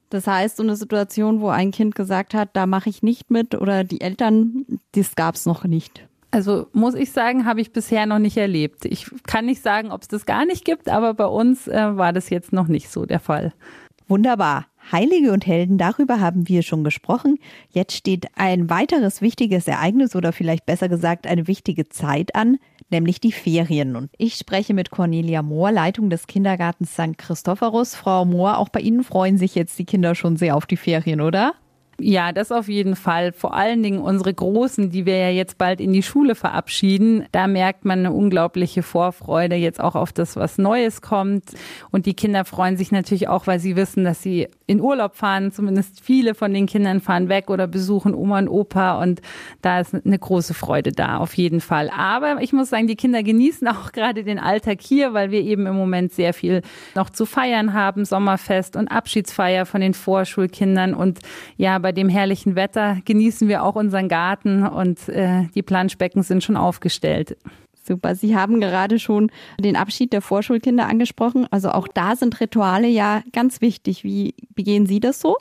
Das 0.10 0.28
heißt, 0.28 0.58
so 0.58 0.64
eine 0.64 0.76
Situation, 0.76 1.42
wo 1.42 1.50
ein 1.50 1.72
Kind 1.72 1.96
gesagt 1.96 2.34
hat, 2.34 2.50
da 2.54 2.66
mache 2.66 2.90
ich 2.90 3.04
nicht 3.04 3.32
mit 3.32 3.56
oder 3.56 3.84
die 3.84 4.02
Eltern, 4.02 4.66
das 4.94 5.16
gab 5.16 5.36
es 5.36 5.46
noch 5.46 5.64
nicht. 5.64 6.08
Also 6.32 6.68
muss 6.74 6.96
ich 6.96 7.12
sagen, 7.12 7.46
habe 7.46 7.62
ich 7.62 7.72
bisher 7.72 8.06
noch 8.06 8.20
nicht 8.20 8.36
erlebt. 8.38 8.84
Ich 8.86 9.10
kann 9.26 9.46
nicht 9.46 9.62
sagen, 9.62 9.92
ob 9.92 10.02
es 10.02 10.10
das 10.10 10.26
gar 10.26 10.46
nicht 10.46 10.66
gibt, 10.66 10.90
aber 10.90 11.14
bei 11.14 11.26
uns 11.26 11.68
äh, 11.68 11.96
war 11.96 12.12
das 12.12 12.30
jetzt 12.30 12.52
noch 12.52 12.68
nicht 12.68 12.90
so 12.90 13.06
der 13.06 13.22
Fall. 13.22 13.54
Wunderbar. 14.08 14.68
Heilige 14.92 15.32
und 15.32 15.48
Helden, 15.48 15.78
darüber 15.78 16.20
haben 16.20 16.48
wir 16.48 16.62
schon 16.62 16.84
gesprochen. 16.84 17.40
Jetzt 17.70 17.94
steht 17.94 18.28
ein 18.36 18.70
weiteres 18.70 19.22
wichtiges 19.22 19.68
Ereignis 19.68 20.16
oder 20.16 20.32
vielleicht 20.32 20.66
besser 20.66 20.90
gesagt 20.90 21.26
eine 21.26 21.48
wichtige 21.48 21.90
Zeit 21.90 22.36
an, 22.36 22.58
nämlich 22.96 23.20
die 23.20 23.32
Ferien. 23.32 23.96
Und 23.96 24.10
ich 24.18 24.36
spreche 24.36 24.74
mit 24.74 24.90
Cornelia 24.90 25.42
Mohr, 25.42 25.72
Leitung 25.72 26.10
des 26.10 26.28
Kindergartens 26.28 26.94
St. 26.94 27.18
Christophorus. 27.18 27.96
Frau 27.96 28.26
Mohr, 28.26 28.58
auch 28.58 28.70
bei 28.70 28.80
Ihnen 28.80 29.04
freuen 29.04 29.38
sich 29.38 29.54
jetzt 29.56 29.78
die 29.78 29.86
Kinder 29.86 30.16
schon 30.16 30.38
sehr 30.38 30.56
auf 30.56 30.66
die 30.66 30.78
Ferien, 30.78 31.22
oder? 31.22 31.54
Ja, 31.98 32.34
das 32.34 32.52
auf 32.52 32.68
jeden 32.68 32.98
Fall. 32.98 33.32
Vor 33.32 33.54
allen 33.54 33.82
Dingen 33.82 34.00
unsere 34.00 34.34
Großen, 34.34 34.90
die 34.90 35.06
wir 35.06 35.18
ja 35.18 35.30
jetzt 35.30 35.58
bald 35.58 35.80
in 35.80 35.94
die 35.94 36.04
Schule 36.04 36.36
verabschieden. 36.36 37.26
Da 37.32 37.48
merkt 37.48 37.86
man 37.86 38.00
eine 38.00 38.12
unglaubliche 38.12 38.84
Vorfreude 38.84 39.56
jetzt 39.56 39.80
auch 39.80 39.96
auf 39.96 40.12
das, 40.12 40.36
was 40.36 40.58
Neues 40.58 41.02
kommt. 41.02 41.52
Und 41.92 42.06
die 42.06 42.14
Kinder 42.14 42.44
freuen 42.44 42.76
sich 42.76 42.92
natürlich 42.92 43.30
auch, 43.30 43.48
weil 43.48 43.60
sie 43.60 43.78
wissen, 43.78 44.04
dass 44.04 44.22
sie 44.22 44.50
in 44.68 44.82
Urlaub 44.82 45.16
fahren. 45.16 45.54
Zumindest 45.54 46.02
viele 46.02 46.36
von 46.36 46.54
den 46.54 46.66
Kindern 46.66 47.00
fahren 47.00 47.30
weg 47.30 47.50
oder 47.50 47.66
besuchen 47.66 48.14
Oma 48.14 48.40
und 48.40 48.50
Opa. 48.50 49.02
Und 49.02 49.22
da 49.62 49.80
ist 49.80 49.96
eine 49.96 50.20
große 50.20 50.54
Freude 50.54 50.92
da, 50.92 51.20
auf 51.20 51.34
jeden 51.36 51.62
Fall. 51.62 51.90
Aber 51.96 52.42
ich 52.42 52.52
muss 52.52 52.70
sagen, 52.70 52.88
die 52.88 52.98
Kinder 52.98 53.24
genießen 53.24 53.70
auch 53.70 53.94
gerade 53.94 54.26
den 54.26 54.40
Alltag 54.40 54.80
hier, 54.82 55.14
weil 55.14 55.32
wir 55.32 55.42
eben 55.42 55.66
im 55.66 55.76
Moment 55.76 56.12
sehr 56.12 56.34
viel 56.34 56.62
noch 56.94 57.10
zu 57.10 57.26
feiern 57.26 57.72
haben. 57.74 58.04
Sommerfest 58.04 58.76
und 58.76 58.90
Abschiedsfeier 58.90 59.66
von 59.66 59.80
den 59.80 59.94
Vorschulkindern. 59.94 60.94
Und 60.94 61.20
ja, 61.56 61.85
bei 61.86 61.92
dem 61.92 62.10
herrlichen 62.10 62.56
Wetter 62.56 62.98
genießen 63.06 63.48
wir 63.48 63.62
auch 63.62 63.76
unseren 63.76 64.10
Garten 64.10 64.66
und 64.66 65.08
äh, 65.08 65.44
die 65.54 65.62
Planschbecken 65.62 66.24
sind 66.24 66.44
schon 66.44 66.58
aufgestellt. 66.58 67.38
Super. 67.76 68.16
Sie 68.16 68.36
haben 68.36 68.60
gerade 68.60 68.98
schon 68.98 69.30
den 69.60 69.76
Abschied 69.76 70.12
der 70.12 70.24
Vorschulkinder 70.24 70.88
angesprochen. 70.88 71.46
Also 71.52 71.70
auch 71.70 71.88
da 71.88 72.16
sind 72.16 72.42
Rituale 72.42 72.88
ja 72.88 73.22
ganz 73.34 73.62
wichtig. 73.62 74.04
Wie 74.04 74.34
begehen 74.56 74.88
Sie 74.88 75.00
das 75.00 75.22
so? 75.22 75.38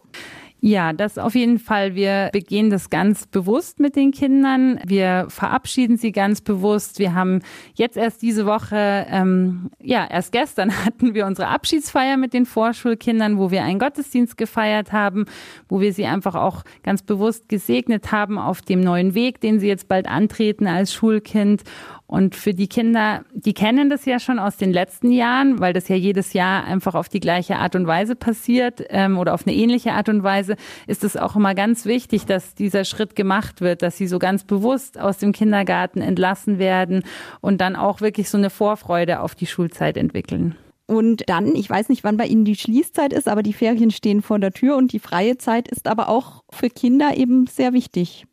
Ja, 0.66 0.94
das 0.94 1.18
auf 1.18 1.34
jeden 1.34 1.58
Fall. 1.58 1.94
Wir 1.94 2.30
begehen 2.32 2.70
das 2.70 2.88
ganz 2.88 3.26
bewusst 3.26 3.80
mit 3.80 3.96
den 3.96 4.12
Kindern. 4.12 4.80
Wir 4.86 5.26
verabschieden 5.28 5.98
sie 5.98 6.10
ganz 6.10 6.40
bewusst. 6.40 6.98
Wir 6.98 7.12
haben 7.12 7.42
jetzt 7.74 7.98
erst 7.98 8.22
diese 8.22 8.46
Woche, 8.46 9.04
ähm, 9.10 9.68
ja, 9.82 10.08
erst 10.10 10.32
gestern 10.32 10.72
hatten 10.86 11.12
wir 11.12 11.26
unsere 11.26 11.48
Abschiedsfeier 11.48 12.16
mit 12.16 12.32
den 12.32 12.46
Vorschulkindern, 12.46 13.36
wo 13.36 13.50
wir 13.50 13.62
einen 13.62 13.78
Gottesdienst 13.78 14.38
gefeiert 14.38 14.90
haben, 14.90 15.26
wo 15.68 15.82
wir 15.82 15.92
sie 15.92 16.06
einfach 16.06 16.34
auch 16.34 16.62
ganz 16.82 17.02
bewusst 17.02 17.50
gesegnet 17.50 18.10
haben 18.10 18.38
auf 18.38 18.62
dem 18.62 18.80
neuen 18.80 19.14
Weg, 19.14 19.42
den 19.42 19.60
sie 19.60 19.68
jetzt 19.68 19.86
bald 19.86 20.08
antreten 20.08 20.66
als 20.66 20.94
Schulkind. 20.94 21.62
Und 22.06 22.34
für 22.34 22.52
die 22.52 22.68
Kinder, 22.68 23.24
die 23.32 23.54
kennen 23.54 23.88
das 23.88 24.04
ja 24.04 24.20
schon 24.20 24.38
aus 24.38 24.58
den 24.58 24.72
letzten 24.72 25.10
Jahren, 25.10 25.60
weil 25.60 25.72
das 25.72 25.88
ja 25.88 25.96
jedes 25.96 26.34
Jahr 26.34 26.64
einfach 26.64 26.94
auf 26.94 27.08
die 27.08 27.20
gleiche 27.20 27.56
Art 27.56 27.74
und 27.76 27.86
Weise 27.86 28.14
passiert 28.14 28.84
ähm, 28.90 29.16
oder 29.16 29.32
auf 29.32 29.46
eine 29.46 29.56
ähnliche 29.56 29.92
Art 29.92 30.10
und 30.10 30.22
Weise, 30.22 30.56
ist 30.86 31.02
es 31.02 31.16
auch 31.16 31.34
immer 31.34 31.54
ganz 31.54 31.86
wichtig, 31.86 32.26
dass 32.26 32.54
dieser 32.54 32.84
Schritt 32.84 33.16
gemacht 33.16 33.62
wird, 33.62 33.80
dass 33.80 33.96
sie 33.96 34.06
so 34.06 34.18
ganz 34.18 34.44
bewusst 34.44 35.00
aus 35.00 35.16
dem 35.16 35.32
Kindergarten 35.32 36.02
entlassen 36.02 36.58
werden 36.58 37.04
und 37.40 37.60
dann 37.60 37.74
auch 37.74 38.02
wirklich 38.02 38.28
so 38.28 38.36
eine 38.36 38.50
Vorfreude 38.50 39.20
auf 39.20 39.34
die 39.34 39.46
Schulzeit 39.46 39.96
entwickeln. 39.96 40.56
Und 40.86 41.28
dann, 41.28 41.56
ich 41.56 41.70
weiß 41.70 41.88
nicht, 41.88 42.04
wann 42.04 42.18
bei 42.18 42.26
Ihnen 42.26 42.44
die 42.44 42.56
Schließzeit 42.56 43.14
ist, 43.14 43.28
aber 43.28 43.42
die 43.42 43.54
Ferien 43.54 43.90
stehen 43.90 44.20
vor 44.20 44.38
der 44.38 44.52
Tür 44.52 44.76
und 44.76 44.92
die 44.92 44.98
freie 44.98 45.38
Zeit 45.38 45.68
ist 45.68 45.88
aber 45.88 46.10
auch 46.10 46.44
für 46.50 46.68
Kinder 46.68 47.16
eben 47.16 47.46
sehr 47.46 47.72
wichtig. 47.72 48.26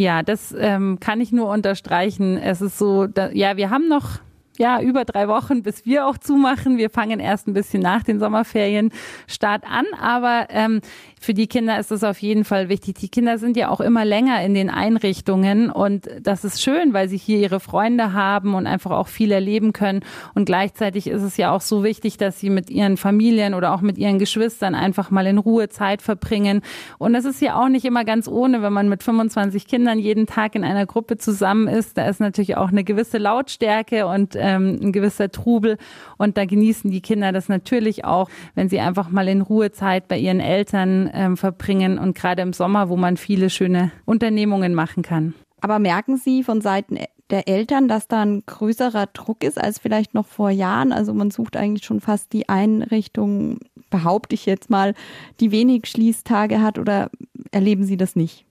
Ja, 0.00 0.22
das 0.22 0.54
ähm, 0.58 0.98
kann 0.98 1.20
ich 1.20 1.30
nur 1.30 1.50
unterstreichen. 1.50 2.38
Es 2.38 2.62
ist 2.62 2.78
so, 2.78 3.06
da, 3.06 3.28
ja, 3.32 3.58
wir 3.58 3.68
haben 3.68 3.86
noch 3.86 4.20
ja, 4.60 4.78
über 4.82 5.06
drei 5.06 5.26
Wochen, 5.26 5.62
bis 5.62 5.86
wir 5.86 6.06
auch 6.06 6.18
zumachen. 6.18 6.76
Wir 6.76 6.90
fangen 6.90 7.18
erst 7.18 7.48
ein 7.48 7.54
bisschen 7.54 7.80
nach 7.82 8.02
den 8.02 8.20
Sommerferien 8.20 8.92
Start 9.26 9.64
an, 9.64 9.86
aber 9.98 10.48
ähm, 10.50 10.82
für 11.18 11.32
die 11.32 11.46
Kinder 11.46 11.78
ist 11.78 11.90
es 11.90 12.04
auf 12.04 12.18
jeden 12.18 12.44
Fall 12.44 12.68
wichtig. 12.68 12.96
Die 12.96 13.08
Kinder 13.08 13.38
sind 13.38 13.56
ja 13.56 13.70
auch 13.70 13.80
immer 13.80 14.04
länger 14.04 14.44
in 14.44 14.52
den 14.52 14.68
Einrichtungen 14.68 15.70
und 15.70 16.10
das 16.20 16.44
ist 16.44 16.62
schön, 16.62 16.92
weil 16.92 17.08
sie 17.08 17.16
hier 17.16 17.38
ihre 17.38 17.58
Freunde 17.58 18.12
haben 18.12 18.54
und 18.54 18.66
einfach 18.66 18.90
auch 18.90 19.08
viel 19.08 19.32
erleben 19.32 19.72
können. 19.72 20.00
Und 20.34 20.44
gleichzeitig 20.44 21.06
ist 21.06 21.22
es 21.22 21.38
ja 21.38 21.52
auch 21.52 21.62
so 21.62 21.82
wichtig, 21.82 22.18
dass 22.18 22.38
sie 22.38 22.50
mit 22.50 22.68
ihren 22.68 22.98
Familien 22.98 23.54
oder 23.54 23.72
auch 23.72 23.80
mit 23.80 23.96
ihren 23.96 24.18
Geschwistern 24.18 24.74
einfach 24.74 25.10
mal 25.10 25.26
in 25.26 25.38
Ruhe 25.38 25.70
Zeit 25.70 26.02
verbringen. 26.02 26.60
Und 26.98 27.14
es 27.14 27.24
ist 27.24 27.40
ja 27.40 27.58
auch 27.58 27.68
nicht 27.68 27.86
immer 27.86 28.04
ganz 28.04 28.28
ohne, 28.28 28.60
wenn 28.60 28.74
man 28.74 28.90
mit 28.90 29.02
25 29.02 29.66
Kindern 29.66 29.98
jeden 29.98 30.26
Tag 30.26 30.54
in 30.54 30.64
einer 30.64 30.84
Gruppe 30.84 31.16
zusammen 31.16 31.66
ist. 31.66 31.96
Da 31.96 32.06
ist 32.06 32.20
natürlich 32.20 32.58
auch 32.58 32.68
eine 32.68 32.84
gewisse 32.84 33.16
Lautstärke 33.16 34.06
und 34.06 34.36
äh, 34.36 34.49
ähm, 34.56 34.78
ein 34.82 34.92
gewisser 34.92 35.30
Trubel. 35.30 35.78
Und 36.18 36.36
da 36.36 36.44
genießen 36.44 36.90
die 36.90 37.00
Kinder 37.00 37.32
das 37.32 37.48
natürlich 37.48 38.04
auch, 38.04 38.28
wenn 38.54 38.68
sie 38.68 38.80
einfach 38.80 39.10
mal 39.10 39.28
in 39.28 39.40
Ruhe 39.40 39.72
Zeit 39.72 40.08
bei 40.08 40.18
ihren 40.18 40.40
Eltern 40.40 41.10
ähm, 41.12 41.36
verbringen 41.36 41.98
und 41.98 42.16
gerade 42.16 42.42
im 42.42 42.52
Sommer, 42.52 42.88
wo 42.88 42.96
man 42.96 43.16
viele 43.16 43.50
schöne 43.50 43.92
Unternehmungen 44.04 44.74
machen 44.74 45.02
kann. 45.02 45.34
Aber 45.60 45.78
merken 45.78 46.16
Sie 46.16 46.42
von 46.42 46.60
Seiten 46.60 46.98
der 47.30 47.48
Eltern, 47.48 47.86
dass 47.86 48.08
da 48.08 48.22
ein 48.22 48.42
größerer 48.46 49.06
Druck 49.12 49.44
ist 49.44 49.60
als 49.60 49.78
vielleicht 49.78 50.14
noch 50.14 50.26
vor 50.26 50.50
Jahren? 50.50 50.92
Also 50.92 51.14
man 51.14 51.30
sucht 51.30 51.56
eigentlich 51.56 51.84
schon 51.84 52.00
fast 52.00 52.32
die 52.32 52.48
Einrichtung, 52.48 53.58
behaupte 53.90 54.34
ich 54.34 54.46
jetzt 54.46 54.70
mal, 54.70 54.94
die 55.38 55.50
wenig 55.50 55.86
Schließtage 55.86 56.60
hat 56.60 56.78
oder 56.78 57.10
erleben 57.52 57.84
Sie 57.84 57.96
das 57.96 58.16
nicht? 58.16 58.44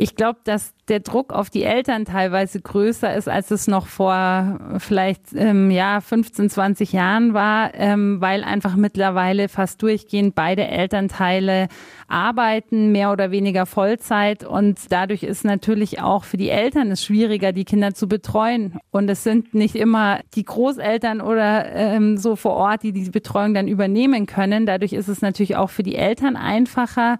Ich 0.00 0.14
glaube, 0.14 0.38
dass 0.44 0.74
der 0.86 1.00
Druck 1.00 1.32
auf 1.32 1.50
die 1.50 1.64
Eltern 1.64 2.04
teilweise 2.04 2.60
größer 2.60 3.16
ist, 3.16 3.28
als 3.28 3.50
es 3.50 3.66
noch 3.66 3.88
vor 3.88 4.60
vielleicht 4.78 5.34
ähm, 5.34 5.72
ja 5.72 6.00
15, 6.00 6.50
20 6.50 6.92
Jahren 6.92 7.34
war, 7.34 7.74
ähm, 7.74 8.20
weil 8.20 8.44
einfach 8.44 8.76
mittlerweile 8.76 9.48
fast 9.48 9.82
durchgehend 9.82 10.36
beide 10.36 10.68
Elternteile 10.68 11.66
arbeiten, 12.06 12.92
mehr 12.92 13.10
oder 13.10 13.32
weniger 13.32 13.66
Vollzeit 13.66 14.44
und 14.44 14.78
dadurch 14.90 15.24
ist 15.24 15.44
natürlich 15.44 16.00
auch 16.00 16.22
für 16.22 16.36
die 16.36 16.48
Eltern 16.48 16.92
es 16.92 17.04
schwieriger, 17.04 17.52
die 17.52 17.64
Kinder 17.64 17.92
zu 17.92 18.06
betreuen 18.06 18.78
und 18.92 19.10
es 19.10 19.24
sind 19.24 19.52
nicht 19.52 19.74
immer 19.74 20.20
die 20.36 20.44
Großeltern 20.44 21.20
oder 21.20 21.72
ähm, 21.74 22.18
so 22.18 22.36
vor 22.36 22.52
Ort, 22.52 22.84
die 22.84 22.92
die 22.92 23.10
Betreuung 23.10 23.52
dann 23.52 23.66
übernehmen 23.66 24.26
können. 24.26 24.64
Dadurch 24.64 24.92
ist 24.92 25.08
es 25.08 25.22
natürlich 25.22 25.56
auch 25.56 25.70
für 25.70 25.82
die 25.82 25.96
Eltern 25.96 26.36
einfacher, 26.36 27.18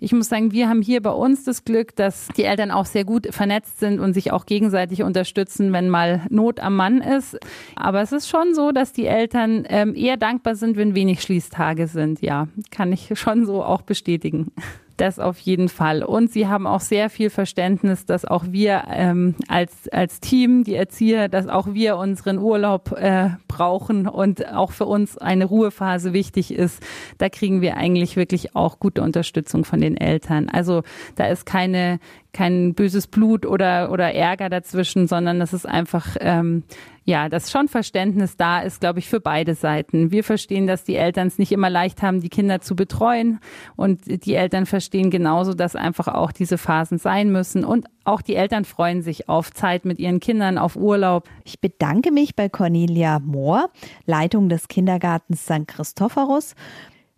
ich 0.00 0.12
muss 0.12 0.28
sagen, 0.28 0.52
wir 0.52 0.68
haben 0.68 0.82
hier 0.82 1.02
bei 1.02 1.10
uns 1.10 1.44
das 1.44 1.64
Glück, 1.64 1.94
dass 1.94 2.28
die 2.36 2.44
Eltern 2.44 2.70
auch 2.70 2.86
sehr 2.86 3.04
gut 3.04 3.28
vernetzt 3.30 3.78
sind 3.80 4.00
und 4.00 4.14
sich 4.14 4.32
auch 4.32 4.46
gegenseitig 4.46 5.02
unterstützen, 5.02 5.72
wenn 5.72 5.90
mal 5.90 6.22
Not 6.30 6.58
am 6.60 6.74
Mann 6.74 7.02
ist. 7.02 7.38
Aber 7.76 8.00
es 8.00 8.12
ist 8.12 8.28
schon 8.28 8.54
so, 8.54 8.72
dass 8.72 8.92
die 8.92 9.06
Eltern 9.06 9.64
ähm, 9.68 9.94
eher 9.94 10.16
dankbar 10.16 10.54
sind, 10.54 10.76
wenn 10.76 10.94
wenig 10.94 11.20
Schließtage 11.20 11.86
sind. 11.86 12.22
Ja, 12.22 12.48
kann 12.70 12.92
ich 12.92 13.10
schon 13.18 13.44
so 13.44 13.62
auch 13.62 13.82
bestätigen. 13.82 14.52
Das 15.00 15.18
auf 15.18 15.38
jeden 15.38 15.70
Fall. 15.70 16.02
Und 16.02 16.30
sie 16.30 16.46
haben 16.46 16.66
auch 16.66 16.82
sehr 16.82 17.08
viel 17.08 17.30
Verständnis, 17.30 18.04
dass 18.04 18.26
auch 18.26 18.44
wir 18.50 18.82
ähm, 18.90 19.34
als, 19.48 19.88
als 19.88 20.20
Team, 20.20 20.62
die 20.62 20.74
Erzieher, 20.74 21.30
dass 21.30 21.48
auch 21.48 21.72
wir 21.72 21.96
unseren 21.96 22.36
Urlaub 22.36 22.92
äh, 22.92 23.30
brauchen 23.48 24.06
und 24.06 24.46
auch 24.52 24.72
für 24.72 24.84
uns 24.84 25.16
eine 25.16 25.46
Ruhephase 25.46 26.12
wichtig 26.12 26.52
ist. 26.52 26.82
Da 27.16 27.30
kriegen 27.30 27.62
wir 27.62 27.78
eigentlich 27.78 28.16
wirklich 28.16 28.54
auch 28.54 28.78
gute 28.78 29.00
Unterstützung 29.00 29.64
von 29.64 29.80
den 29.80 29.96
Eltern. 29.96 30.50
Also 30.50 30.82
da 31.16 31.28
ist 31.28 31.46
keine, 31.46 31.98
kein 32.34 32.74
böses 32.74 33.06
Blut 33.06 33.46
oder, 33.46 33.90
oder 33.90 34.12
Ärger 34.12 34.50
dazwischen, 34.50 35.06
sondern 35.06 35.40
das 35.40 35.54
ist 35.54 35.66
einfach 35.66 36.18
ähm, 36.20 36.62
ja, 37.04 37.28
dass 37.28 37.50
schon 37.50 37.68
Verständnis 37.68 38.36
da 38.36 38.60
ist, 38.60 38.80
glaube 38.80 38.98
ich, 38.98 39.08
für 39.08 39.20
beide 39.20 39.54
Seiten. 39.54 40.10
Wir 40.10 40.22
verstehen, 40.22 40.66
dass 40.66 40.84
die 40.84 40.96
Eltern 40.96 41.28
es 41.28 41.38
nicht 41.38 41.52
immer 41.52 41.70
leicht 41.70 42.02
haben, 42.02 42.20
die 42.20 42.28
Kinder 42.28 42.60
zu 42.60 42.76
betreuen. 42.76 43.40
Und 43.76 44.02
die 44.24 44.34
Eltern 44.34 44.66
verstehen 44.66 45.10
genauso, 45.10 45.54
dass 45.54 45.76
einfach 45.76 46.08
auch 46.08 46.32
diese 46.32 46.58
Phasen 46.58 46.98
sein 46.98 47.32
müssen. 47.32 47.64
Und 47.64 47.86
auch 48.04 48.22
die 48.22 48.34
Eltern 48.34 48.64
freuen 48.64 49.02
sich 49.02 49.28
auf 49.28 49.52
Zeit 49.52 49.84
mit 49.84 49.98
ihren 49.98 50.20
Kindern, 50.20 50.58
auf 50.58 50.76
Urlaub. 50.76 51.28
Ich 51.44 51.60
bedanke 51.60 52.12
mich 52.12 52.36
bei 52.36 52.48
Cornelia 52.48 53.18
Mohr, 53.18 53.70
Leitung 54.04 54.48
des 54.48 54.68
Kindergartens 54.68 55.44
St. 55.44 55.66
Christophorus. 55.66 56.54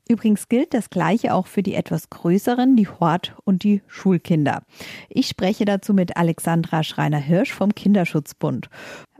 Übrigens 0.08 0.48
gilt 0.48 0.74
das 0.74 0.90
Gleiche 0.90 1.32
auch 1.32 1.46
für 1.46 1.62
die 1.62 1.74
etwas 1.74 2.10
größeren, 2.10 2.76
die 2.76 2.88
Hort- 2.88 3.34
und 3.44 3.62
die 3.62 3.82
Schulkinder. 3.86 4.62
Ich 5.08 5.28
spreche 5.28 5.64
dazu 5.64 5.94
mit 5.94 6.16
Alexandra 6.16 6.82
Schreiner-Hirsch 6.82 7.52
vom 7.52 7.74
Kinderschutzbund. 7.74 8.68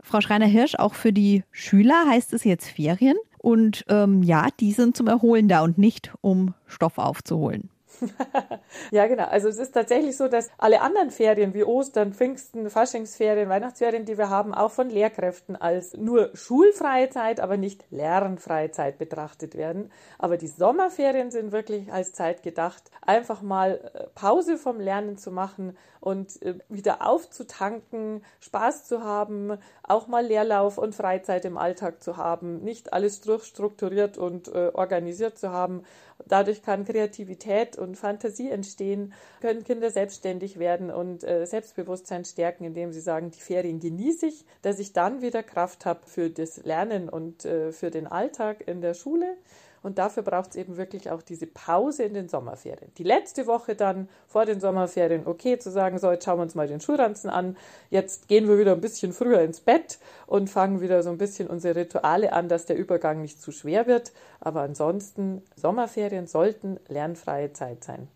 Frau 0.03 0.21
Schreiner-Hirsch, 0.21 0.75
auch 0.75 0.93
für 0.93 1.13
die 1.13 1.43
Schüler 1.51 2.05
heißt 2.07 2.33
es 2.33 2.43
jetzt 2.43 2.69
Ferien. 2.69 3.17
Und 3.39 3.83
ähm, 3.89 4.23
ja, 4.23 4.47
die 4.59 4.71
sind 4.71 4.95
zum 4.95 5.07
Erholen 5.07 5.47
da 5.47 5.63
und 5.63 5.77
nicht 5.77 6.13
um 6.21 6.53
Stoff 6.67 6.97
aufzuholen. 6.97 7.69
ja, 8.91 9.07
genau. 9.07 9.25
Also 9.25 9.47
es 9.47 9.57
ist 9.57 9.73
tatsächlich 9.73 10.17
so, 10.17 10.27
dass 10.27 10.49
alle 10.57 10.81
anderen 10.81 11.11
Ferien 11.11 11.53
wie 11.53 11.63
Ostern, 11.63 12.13
Pfingsten, 12.13 12.69
Faschingsferien, 12.69 13.49
Weihnachtsferien, 13.49 14.05
die 14.05 14.17
wir 14.17 14.29
haben, 14.29 14.53
auch 14.53 14.71
von 14.71 14.89
Lehrkräften 14.89 15.55
als 15.55 15.95
nur 15.95 16.31
schulfreie 16.33 17.09
Zeit, 17.09 17.39
aber 17.39 17.57
nicht 17.57 17.85
lernfreie 17.91 18.71
Zeit 18.71 18.97
betrachtet 18.97 19.55
werden. 19.55 19.91
Aber 20.17 20.37
die 20.37 20.47
Sommerferien 20.47 21.31
sind 21.31 21.51
wirklich 21.51 21.91
als 21.91 22.13
Zeit 22.13 22.43
gedacht, 22.43 22.83
einfach 23.01 23.41
mal 23.41 23.91
äh, 23.93 24.07
Pause 24.15 24.57
vom 24.57 24.79
Lernen 24.79 25.17
zu 25.17 25.31
machen 25.31 25.77
und 25.99 26.41
äh, 26.41 26.55
wieder 26.67 27.07
aufzutanken, 27.07 28.23
Spaß 28.41 28.85
zu 28.85 29.03
haben, 29.03 29.57
auch 29.83 30.07
mal 30.07 30.25
Leerlauf 30.25 30.77
und 30.77 30.95
Freizeit 30.95 31.45
im 31.45 31.57
Alltag 31.57 32.03
zu 32.03 32.17
haben, 32.17 32.61
nicht 32.63 32.91
alles 32.91 33.21
durchstrukturiert 33.21 34.17
und 34.17 34.49
äh, 34.49 34.71
organisiert 34.73 35.37
zu 35.37 35.51
haben. 35.51 35.83
Dadurch 36.25 36.61
kann 36.61 36.85
Kreativität 36.85 37.77
und 37.83 37.95
Fantasie 37.95 38.49
entstehen, 38.49 39.13
können 39.41 39.63
Kinder 39.63 39.91
selbstständig 39.91 40.57
werden 40.57 40.89
und 40.89 41.23
äh, 41.23 41.45
Selbstbewusstsein 41.45 42.25
stärken, 42.25 42.63
indem 42.63 42.91
sie 42.91 43.01
sagen, 43.01 43.31
die 43.31 43.41
Ferien 43.41 43.79
genieße 43.79 44.25
ich, 44.27 44.45
dass 44.61 44.79
ich 44.79 44.93
dann 44.93 45.21
wieder 45.21 45.43
Kraft 45.43 45.85
habe 45.85 46.01
für 46.05 46.29
das 46.29 46.63
Lernen 46.63 47.09
und 47.09 47.45
äh, 47.45 47.71
für 47.71 47.91
den 47.91 48.07
Alltag 48.07 48.67
in 48.67 48.81
der 48.81 48.93
Schule. 48.93 49.37
Und 49.83 49.97
dafür 49.97 50.23
braucht 50.23 50.51
es 50.51 50.55
eben 50.55 50.77
wirklich 50.77 51.11
auch 51.11 51.21
diese 51.21 51.45
Pause 51.45 52.03
in 52.03 52.13
den 52.13 52.29
Sommerferien. 52.29 52.91
Die 52.97 53.03
letzte 53.03 53.45
Woche 53.47 53.75
dann 53.75 54.07
vor 54.27 54.45
den 54.45 54.61
Sommerferien, 54.61 55.27
okay, 55.27 55.59
zu 55.59 55.69
sagen, 55.69 55.99
so, 55.99 56.09
jetzt 56.09 56.23
schauen 56.23 56.39
wir 56.39 56.43
uns 56.43 56.55
mal 56.55 56.67
den 56.67 56.79
Schulranzen 56.79 57.29
an. 57.29 57.57
Jetzt 57.89 58.29
gehen 58.29 58.47
wir 58.47 58.57
wieder 58.57 58.71
ein 58.71 58.81
bisschen 58.81 59.11
früher 59.11 59.41
ins 59.41 59.59
Bett 59.59 59.99
und 60.25 60.49
fangen 60.49 60.79
wieder 60.79 61.03
so 61.03 61.09
ein 61.09 61.17
bisschen 61.17 61.47
unsere 61.47 61.75
Rituale 61.75 62.31
an, 62.31 62.47
dass 62.47 62.65
der 62.65 62.77
Übergang 62.77 63.21
nicht 63.21 63.41
zu 63.41 63.51
schwer 63.51 63.85
wird. 63.85 64.13
Aber 64.39 64.61
ansonsten, 64.61 65.41
Sommerferien 65.57 66.27
sollten 66.27 66.79
lernfreie 66.87 67.51
Zeit 67.51 67.83
sein. 67.83 68.07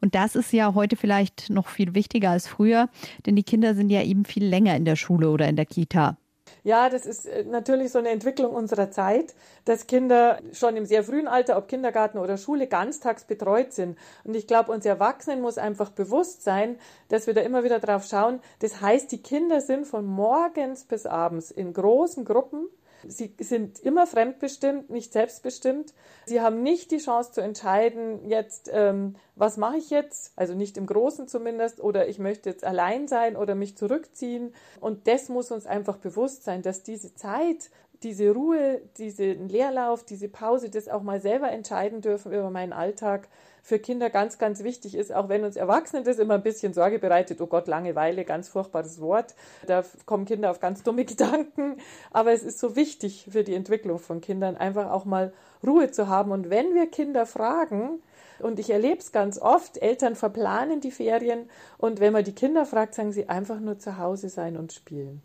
Und 0.00 0.14
das 0.14 0.34
ist 0.34 0.52
ja 0.52 0.74
heute 0.74 0.96
vielleicht 0.96 1.50
noch 1.50 1.68
viel 1.68 1.94
wichtiger 1.94 2.30
als 2.30 2.48
früher, 2.48 2.88
denn 3.26 3.36
die 3.36 3.42
Kinder 3.42 3.74
sind 3.74 3.90
ja 3.90 4.02
eben 4.02 4.24
viel 4.24 4.44
länger 4.44 4.76
in 4.76 4.84
der 4.84 4.96
Schule 4.96 5.30
oder 5.30 5.48
in 5.48 5.56
der 5.56 5.66
Kita. 5.66 6.16
Ja, 6.62 6.88
das 6.88 7.06
ist 7.06 7.26
äh, 7.26 7.44
natürlich 7.44 7.92
so 7.92 7.98
eine 7.98 8.10
Entwicklung 8.10 8.54
unserer 8.54 8.90
Zeit, 8.90 9.34
dass 9.64 9.86
Kinder 9.86 10.40
schon 10.52 10.76
im 10.76 10.86
sehr 10.86 11.04
frühen 11.04 11.28
Alter, 11.28 11.56
ob 11.58 11.68
Kindergarten 11.68 12.18
oder 12.18 12.36
Schule, 12.36 12.66
ganztags 12.66 13.24
betreut 13.24 13.72
sind. 13.72 13.98
Und 14.24 14.34
ich 14.36 14.46
glaube, 14.46 14.72
uns 14.72 14.86
Erwachsenen 14.86 15.40
muss 15.40 15.58
einfach 15.58 15.90
bewusst 15.90 16.42
sein, 16.42 16.78
dass 17.08 17.26
wir 17.26 17.34
da 17.34 17.40
immer 17.40 17.64
wieder 17.64 17.80
drauf 17.80 18.04
schauen. 18.04 18.40
Das 18.60 18.80
heißt, 18.80 19.10
die 19.12 19.22
Kinder 19.22 19.60
sind 19.60 19.86
von 19.86 20.06
morgens 20.06 20.84
bis 20.84 21.06
abends 21.06 21.50
in 21.50 21.72
großen 21.72 22.24
Gruppen 22.24 22.68
Sie 23.08 23.34
sind 23.38 23.80
immer 23.80 24.06
fremdbestimmt, 24.06 24.90
nicht 24.90 25.12
selbstbestimmt. 25.12 25.94
Sie 26.26 26.40
haben 26.40 26.62
nicht 26.62 26.90
die 26.90 26.98
Chance 26.98 27.32
zu 27.32 27.40
entscheiden, 27.40 28.28
jetzt, 28.28 28.70
ähm, 28.72 29.16
was 29.36 29.56
mache 29.56 29.76
ich 29.76 29.90
jetzt? 29.90 30.32
Also 30.36 30.54
nicht 30.54 30.76
im 30.76 30.86
Großen 30.86 31.28
zumindest, 31.28 31.80
oder 31.80 32.08
ich 32.08 32.18
möchte 32.18 32.50
jetzt 32.50 32.64
allein 32.64 33.08
sein 33.08 33.36
oder 33.36 33.54
mich 33.54 33.76
zurückziehen. 33.76 34.54
Und 34.80 35.06
das 35.08 35.28
muss 35.28 35.50
uns 35.50 35.66
einfach 35.66 35.96
bewusst 35.96 36.44
sein, 36.44 36.62
dass 36.62 36.82
diese 36.82 37.14
Zeit, 37.14 37.70
diese 38.02 38.30
Ruhe, 38.32 38.82
diesen 38.98 39.48
Leerlauf, 39.48 40.04
diese 40.04 40.28
Pause, 40.28 40.70
das 40.70 40.88
auch 40.88 41.02
mal 41.02 41.20
selber 41.20 41.50
entscheiden 41.50 42.00
dürfen 42.00 42.32
über 42.32 42.50
meinen 42.50 42.72
Alltag, 42.72 43.28
für 43.62 43.78
Kinder 43.78 44.10
ganz, 44.10 44.36
ganz 44.36 44.62
wichtig 44.62 44.94
ist, 44.94 45.10
auch 45.10 45.30
wenn 45.30 45.42
uns 45.42 45.56
Erwachsenen 45.56 46.04
das 46.04 46.18
immer 46.18 46.34
ein 46.34 46.42
bisschen 46.42 46.74
Sorge 46.74 46.98
bereitet, 46.98 47.40
oh 47.40 47.46
Gott, 47.46 47.66
Langeweile, 47.66 48.26
ganz 48.26 48.50
furchtbares 48.50 49.00
Wort, 49.00 49.34
da 49.66 49.82
kommen 50.04 50.26
Kinder 50.26 50.50
auf 50.50 50.60
ganz 50.60 50.82
dumme 50.82 51.04
Gedanken, 51.06 51.78
aber 52.10 52.32
es 52.32 52.42
ist 52.42 52.58
so 52.58 52.76
wichtig 52.76 53.26
für 53.30 53.42
die 53.42 53.54
Entwicklung 53.54 53.98
von 53.98 54.20
Kindern, 54.20 54.58
einfach 54.58 54.90
auch 54.90 55.06
mal 55.06 55.32
Ruhe 55.66 55.90
zu 55.90 56.08
haben. 56.08 56.30
Und 56.30 56.50
wenn 56.50 56.74
wir 56.74 56.90
Kinder 56.90 57.24
fragen, 57.24 58.02
und 58.40 58.58
ich 58.58 58.68
erlebe 58.68 58.98
es 58.98 59.12
ganz 59.12 59.38
oft, 59.38 59.78
Eltern 59.78 60.16
verplanen 60.16 60.80
die 60.80 60.90
Ferien 60.90 61.48
und 61.78 62.00
wenn 62.00 62.12
man 62.12 62.24
die 62.24 62.34
Kinder 62.34 62.66
fragt, 62.66 62.94
sagen 62.94 63.12
sie 63.12 63.28
einfach 63.28 63.60
nur 63.60 63.78
zu 63.78 63.96
Hause 63.96 64.28
sein 64.28 64.56
und 64.56 64.72
spielen. 64.72 65.22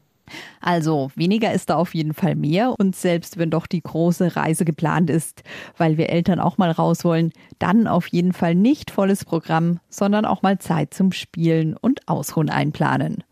Also 0.62 1.12
weniger 1.15 1.53
ist 1.53 1.69
da 1.69 1.75
auf 1.75 1.93
jeden 1.93 2.13
Fall 2.13 2.36
mehr. 2.36 2.74
Und 2.77 2.95
selbst 2.95 3.38
wenn 3.38 3.50
doch 3.50 3.67
die 3.67 3.81
große 3.81 4.36
Reise 4.36 4.65
geplant 4.65 5.09
ist, 5.09 5.43
weil 5.77 5.98
wir 5.98 6.09
Eltern 6.09 6.39
auch 6.39 6.57
mal 6.57 6.71
raus 6.71 7.03
wollen, 7.03 7.31
dann 7.59 7.88
auf 7.88 8.07
jeden 8.07 8.33
Fall 8.33 8.55
nicht 8.55 8.91
volles 8.91 9.25
Programm, 9.25 9.79
sondern 9.89 10.25
auch 10.25 10.41
mal 10.41 10.59
Zeit 10.59 10.93
zum 10.93 11.12
Spielen 11.12 11.75
und 11.75 12.07
Ausruhen 12.07 12.50
einplanen. 12.50 13.24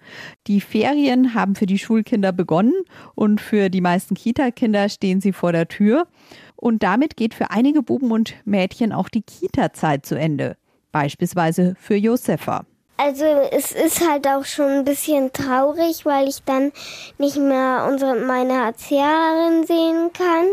Die 0.47 0.61
Ferien 0.61 1.33
haben 1.33 1.55
für 1.55 1.65
die 1.65 1.79
Schulkinder 1.79 2.31
begonnen 2.31 2.73
und 3.15 3.41
für 3.41 3.69
die 3.69 3.81
meisten 3.81 4.15
Kita-Kinder 4.15 4.89
stehen 4.89 5.21
sie 5.21 5.33
vor 5.33 5.51
der 5.51 5.67
Tür. 5.67 6.07
Und 6.55 6.83
damit 6.83 7.17
geht 7.17 7.33
für 7.33 7.51
einige 7.51 7.83
Buben 7.83 8.11
und 8.11 8.35
Mädchen 8.45 8.91
auch 8.91 9.09
die 9.09 9.21
Kita-Zeit 9.21 10.05
zu 10.05 10.15
Ende. 10.15 10.57
Beispielsweise 10.91 11.75
für 11.77 11.95
Josefa. 11.95 12.65
Also 12.97 13.25
es 13.25 13.71
ist 13.73 14.07
halt 14.07 14.27
auch 14.27 14.43
schon 14.43 14.69
ein 14.69 14.85
bisschen 14.85 15.31
traurig, 15.31 16.03
weil 16.03 16.27
ich 16.27 16.43
dann 16.43 16.71
nicht 17.19 17.37
mehr 17.37 17.87
unsere, 17.89 18.15
meine 18.15 18.53
Erzieherin 18.53 19.67
sehen 19.67 20.09
kann. 20.13 20.47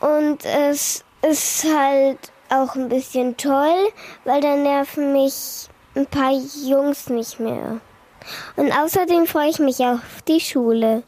Und 0.00 0.44
es 0.44 1.04
ist 1.22 1.64
halt 1.64 2.18
auch 2.50 2.74
ein 2.74 2.88
bisschen 2.88 3.36
toll, 3.36 3.88
weil 4.24 4.40
dann 4.40 4.64
nerven 4.64 5.12
mich 5.12 5.68
ein 5.94 6.06
paar 6.06 6.32
Jungs 6.32 7.08
nicht 7.08 7.38
mehr. 7.38 7.80
Und 8.56 8.72
außerdem 8.72 9.26
freue 9.26 9.50
ich 9.50 9.60
mich 9.60 9.78
auf 9.78 10.22
die 10.26 10.40
Schule. 10.40 11.04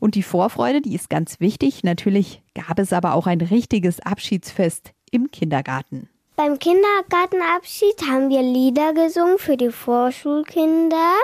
Und 0.00 0.14
die 0.14 0.22
Vorfreude, 0.22 0.80
die 0.80 0.94
ist 0.94 1.10
ganz 1.10 1.40
wichtig. 1.40 1.84
Natürlich 1.84 2.42
gab 2.54 2.78
es 2.78 2.92
aber 2.92 3.14
auch 3.14 3.26
ein 3.26 3.40
richtiges 3.40 4.00
Abschiedsfest 4.00 4.92
im 5.10 5.30
Kindergarten. 5.30 6.08
Beim 6.36 6.58
Kindergartenabschied 6.58 8.02
haben 8.10 8.28
wir 8.28 8.42
Lieder 8.42 8.92
gesungen 8.92 9.38
für 9.38 9.56
die 9.56 9.70
Vorschulkinder. 9.70 11.14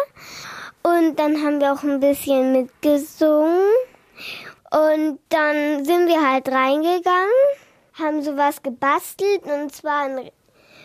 Und 0.84 1.18
dann 1.18 1.42
haben 1.44 1.60
wir 1.60 1.72
auch 1.72 1.82
ein 1.82 1.98
bisschen 1.98 2.52
mitgesungen. 2.52 3.58
Und 4.70 5.18
dann 5.30 5.84
sind 5.84 6.06
wir 6.06 6.30
halt 6.30 6.48
reingegangen, 6.48 7.42
haben 7.94 8.22
sowas 8.22 8.62
gebastelt 8.62 9.42
und 9.42 9.74
zwar 9.74 10.02
ein, 10.04 10.30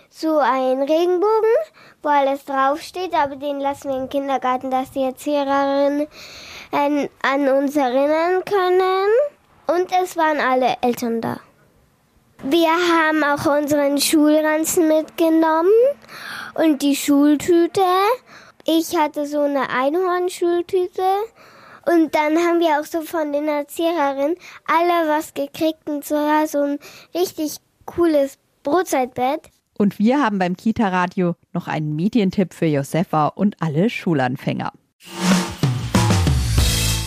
so 0.10 0.40
ein 0.40 0.82
Regenbogen, 0.82 1.56
wo 2.02 2.10
alles 2.10 2.46
draufsteht, 2.46 3.14
aber 3.14 3.36
den 3.36 3.60
lassen 3.60 3.90
wir 3.90 3.98
im 3.98 4.10
Kindergarten, 4.10 4.72
dass 4.72 4.90
die 4.90 5.04
Erzieherinnen 5.04 6.08
an, 6.72 7.10
an 7.22 7.48
uns 7.48 7.76
erinnern 7.76 8.44
können. 8.44 9.08
Und 9.68 9.92
es 10.02 10.18
waren 10.18 10.40
alle 10.40 10.78
Eltern 10.82 11.22
da. 11.22 11.40
Wir 12.44 12.70
haben 12.70 13.24
auch 13.24 13.46
unseren 13.46 14.00
Schulranzen 14.00 14.88
mitgenommen 14.88 15.72
und 16.56 16.82
die 16.82 16.96
Schultüte. 16.96 17.82
Ich 18.66 18.96
hatte 18.98 19.26
so 19.26 19.42
eine 19.42 19.70
Einhornschultüte. 19.70 21.04
Und 21.88 22.16
dann 22.16 22.38
haben 22.38 22.60
wir 22.60 22.80
auch 22.80 22.86
so 22.86 23.02
von 23.02 23.32
den 23.32 23.48
Erzieherinnen 23.48 24.36
alle 24.66 25.08
was 25.08 25.34
gekriegt 25.34 25.88
und 25.88 26.04
zwar 26.04 26.48
so 26.48 26.62
ein 26.62 26.80
richtig 27.14 27.58
cooles 27.86 28.40
Brotzeitbett. 28.64 29.42
Und 29.78 30.00
wir 30.00 30.22
haben 30.22 30.40
beim 30.40 30.58
Kita-Radio 30.58 31.36
noch 31.54 31.68
einen 31.68 31.96
Medientipp 31.96 32.54
für 32.54 32.66
Josefa 32.66 33.28
und 33.28 33.56
alle 33.60 33.90
Schulanfänger. 33.90 34.72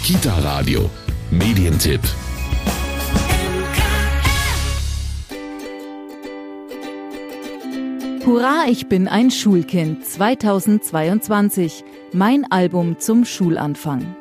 Kita-Radio, 0.04 0.88
Medientipp. 1.30 2.00
Hurra, 8.28 8.66
ich 8.68 8.88
bin 8.88 9.08
ein 9.08 9.30
Schulkind 9.30 10.04
2022. 10.04 11.82
Mein 12.12 12.44
Album 12.52 12.98
zum 12.98 13.24
Schulanfang. 13.24 14.14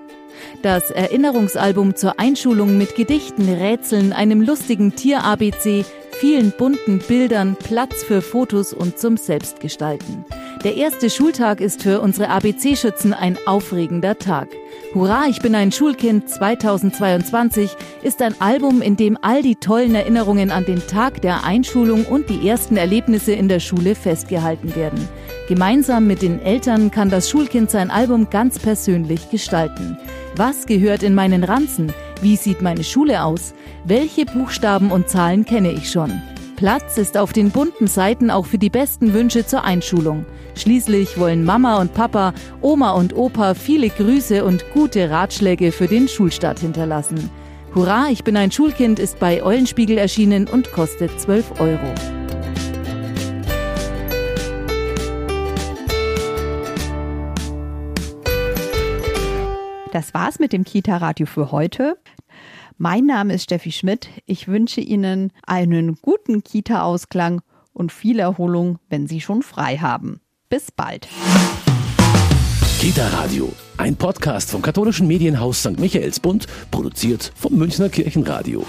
Das 0.61 0.91
Erinnerungsalbum 0.91 1.93
zur 1.93 2.17
Einschulung 2.17 2.77
mit 2.77 2.95
Gedichten, 2.95 3.49
Rätseln, 3.49 4.13
einem 4.13 4.41
lustigen 4.41 4.95
Tier-ABC, 4.95 5.83
vielen 6.11 6.53
bunten 6.57 6.99
Bildern, 6.99 7.57
Platz 7.57 8.01
für 8.01 8.21
Fotos 8.21 8.71
und 8.71 8.97
zum 8.97 9.17
Selbstgestalten. 9.17 10.23
Der 10.63 10.77
erste 10.77 11.09
Schultag 11.09 11.59
ist 11.59 11.83
für 11.83 11.99
unsere 11.99 12.29
ABC-Schützen 12.29 13.13
ein 13.13 13.37
aufregender 13.45 14.17
Tag. 14.17 14.47
Hurra, 14.93 15.25
ich 15.27 15.41
bin 15.41 15.53
ein 15.53 15.73
Schulkind 15.73 16.29
2022 16.29 17.75
ist 18.03 18.21
ein 18.21 18.39
Album, 18.39 18.81
in 18.81 18.95
dem 18.95 19.17
all 19.21 19.41
die 19.41 19.55
tollen 19.55 19.93
Erinnerungen 19.95 20.49
an 20.49 20.63
den 20.63 20.85
Tag 20.87 21.21
der 21.21 21.43
Einschulung 21.43 22.05
und 22.05 22.29
die 22.29 22.47
ersten 22.47 22.77
Erlebnisse 22.77 23.33
in 23.33 23.49
der 23.49 23.59
Schule 23.59 23.95
festgehalten 23.95 24.75
werden. 24.77 25.07
Gemeinsam 25.49 26.07
mit 26.07 26.21
den 26.21 26.41
Eltern 26.41 26.89
kann 26.89 27.09
das 27.09 27.29
Schulkind 27.29 27.69
sein 27.69 27.91
Album 27.91 28.29
ganz 28.29 28.59
persönlich 28.59 29.29
gestalten. 29.29 29.97
Was 30.37 30.65
gehört 30.65 31.03
in 31.03 31.15
meinen 31.15 31.43
Ranzen? 31.43 31.91
Wie 32.21 32.37
sieht 32.37 32.61
meine 32.61 32.85
Schule 32.85 33.23
aus? 33.23 33.53
Welche 33.83 34.25
Buchstaben 34.25 34.91
und 34.91 35.09
Zahlen 35.09 35.45
kenne 35.45 35.71
ich 35.71 35.91
schon? 35.91 36.21
Platz 36.57 36.97
ist 36.97 37.17
auf 37.19 37.33
den 37.33 37.51
bunten 37.51 37.85
Seiten 37.85 38.31
auch 38.31 38.47
für 38.47 38.57
die 38.57 38.71
besten 38.71 39.13
Wünsche 39.13 39.45
zur 39.45 39.63
Einschulung. 39.63 40.25
Schließlich 40.55 41.19
wollen 41.19 41.45
Mama 41.45 41.79
und 41.79 41.93
Papa, 41.93 42.33
Oma 42.61 42.93
und 42.93 43.15
Opa 43.15 43.53
viele 43.53 43.89
Grüße 43.89 44.43
und 44.43 44.65
gute 44.73 45.11
Ratschläge 45.11 45.71
für 45.71 45.85
den 45.85 46.07
Schulstart 46.07 46.57
hinterlassen. 46.57 47.29
Hurra, 47.75 48.07
ich 48.09 48.23
bin 48.23 48.35
ein 48.35 48.51
Schulkind 48.51 48.97
ist 48.97 49.19
bei 49.19 49.43
Eulenspiegel 49.43 49.99
erschienen 49.99 50.47
und 50.47 50.71
kostet 50.71 51.21
12 51.21 51.61
Euro. 51.61 51.93
Das 59.91 60.11
war's 60.15 60.39
mit 60.39 60.53
dem 60.53 60.63
Kita-Radio 60.63 61.27
für 61.27 61.51
heute. 61.51 61.97
Mein 62.79 63.07
Name 63.07 63.33
ist 63.33 63.45
Steffi 63.45 63.71
Schmidt. 63.71 64.09
Ich 64.27 64.47
wünsche 64.47 64.81
Ihnen 64.81 65.33
einen 65.47 65.97
guten 65.99 66.43
Kita-Ausklang 66.43 67.41
und 67.73 67.91
viel 67.91 68.19
Erholung, 68.19 68.77
wenn 68.87 69.07
Sie 69.07 69.19
schon 69.19 69.41
frei 69.41 69.77
haben. 69.77 70.21
Bis 70.47 70.71
bald. 70.71 71.07
Kita 72.79 73.07
Radio, 73.07 73.51
ein 73.77 73.95
Podcast 73.95 74.51
vom 74.51 74.61
katholischen 74.61 75.07
Medienhaus 75.07 75.61
St. 75.61 75.79
Michaelsbund, 75.79 76.45
produziert 76.69 77.33
vom 77.35 77.55
Münchner 77.55 77.89
Kirchenradio. 77.89 78.63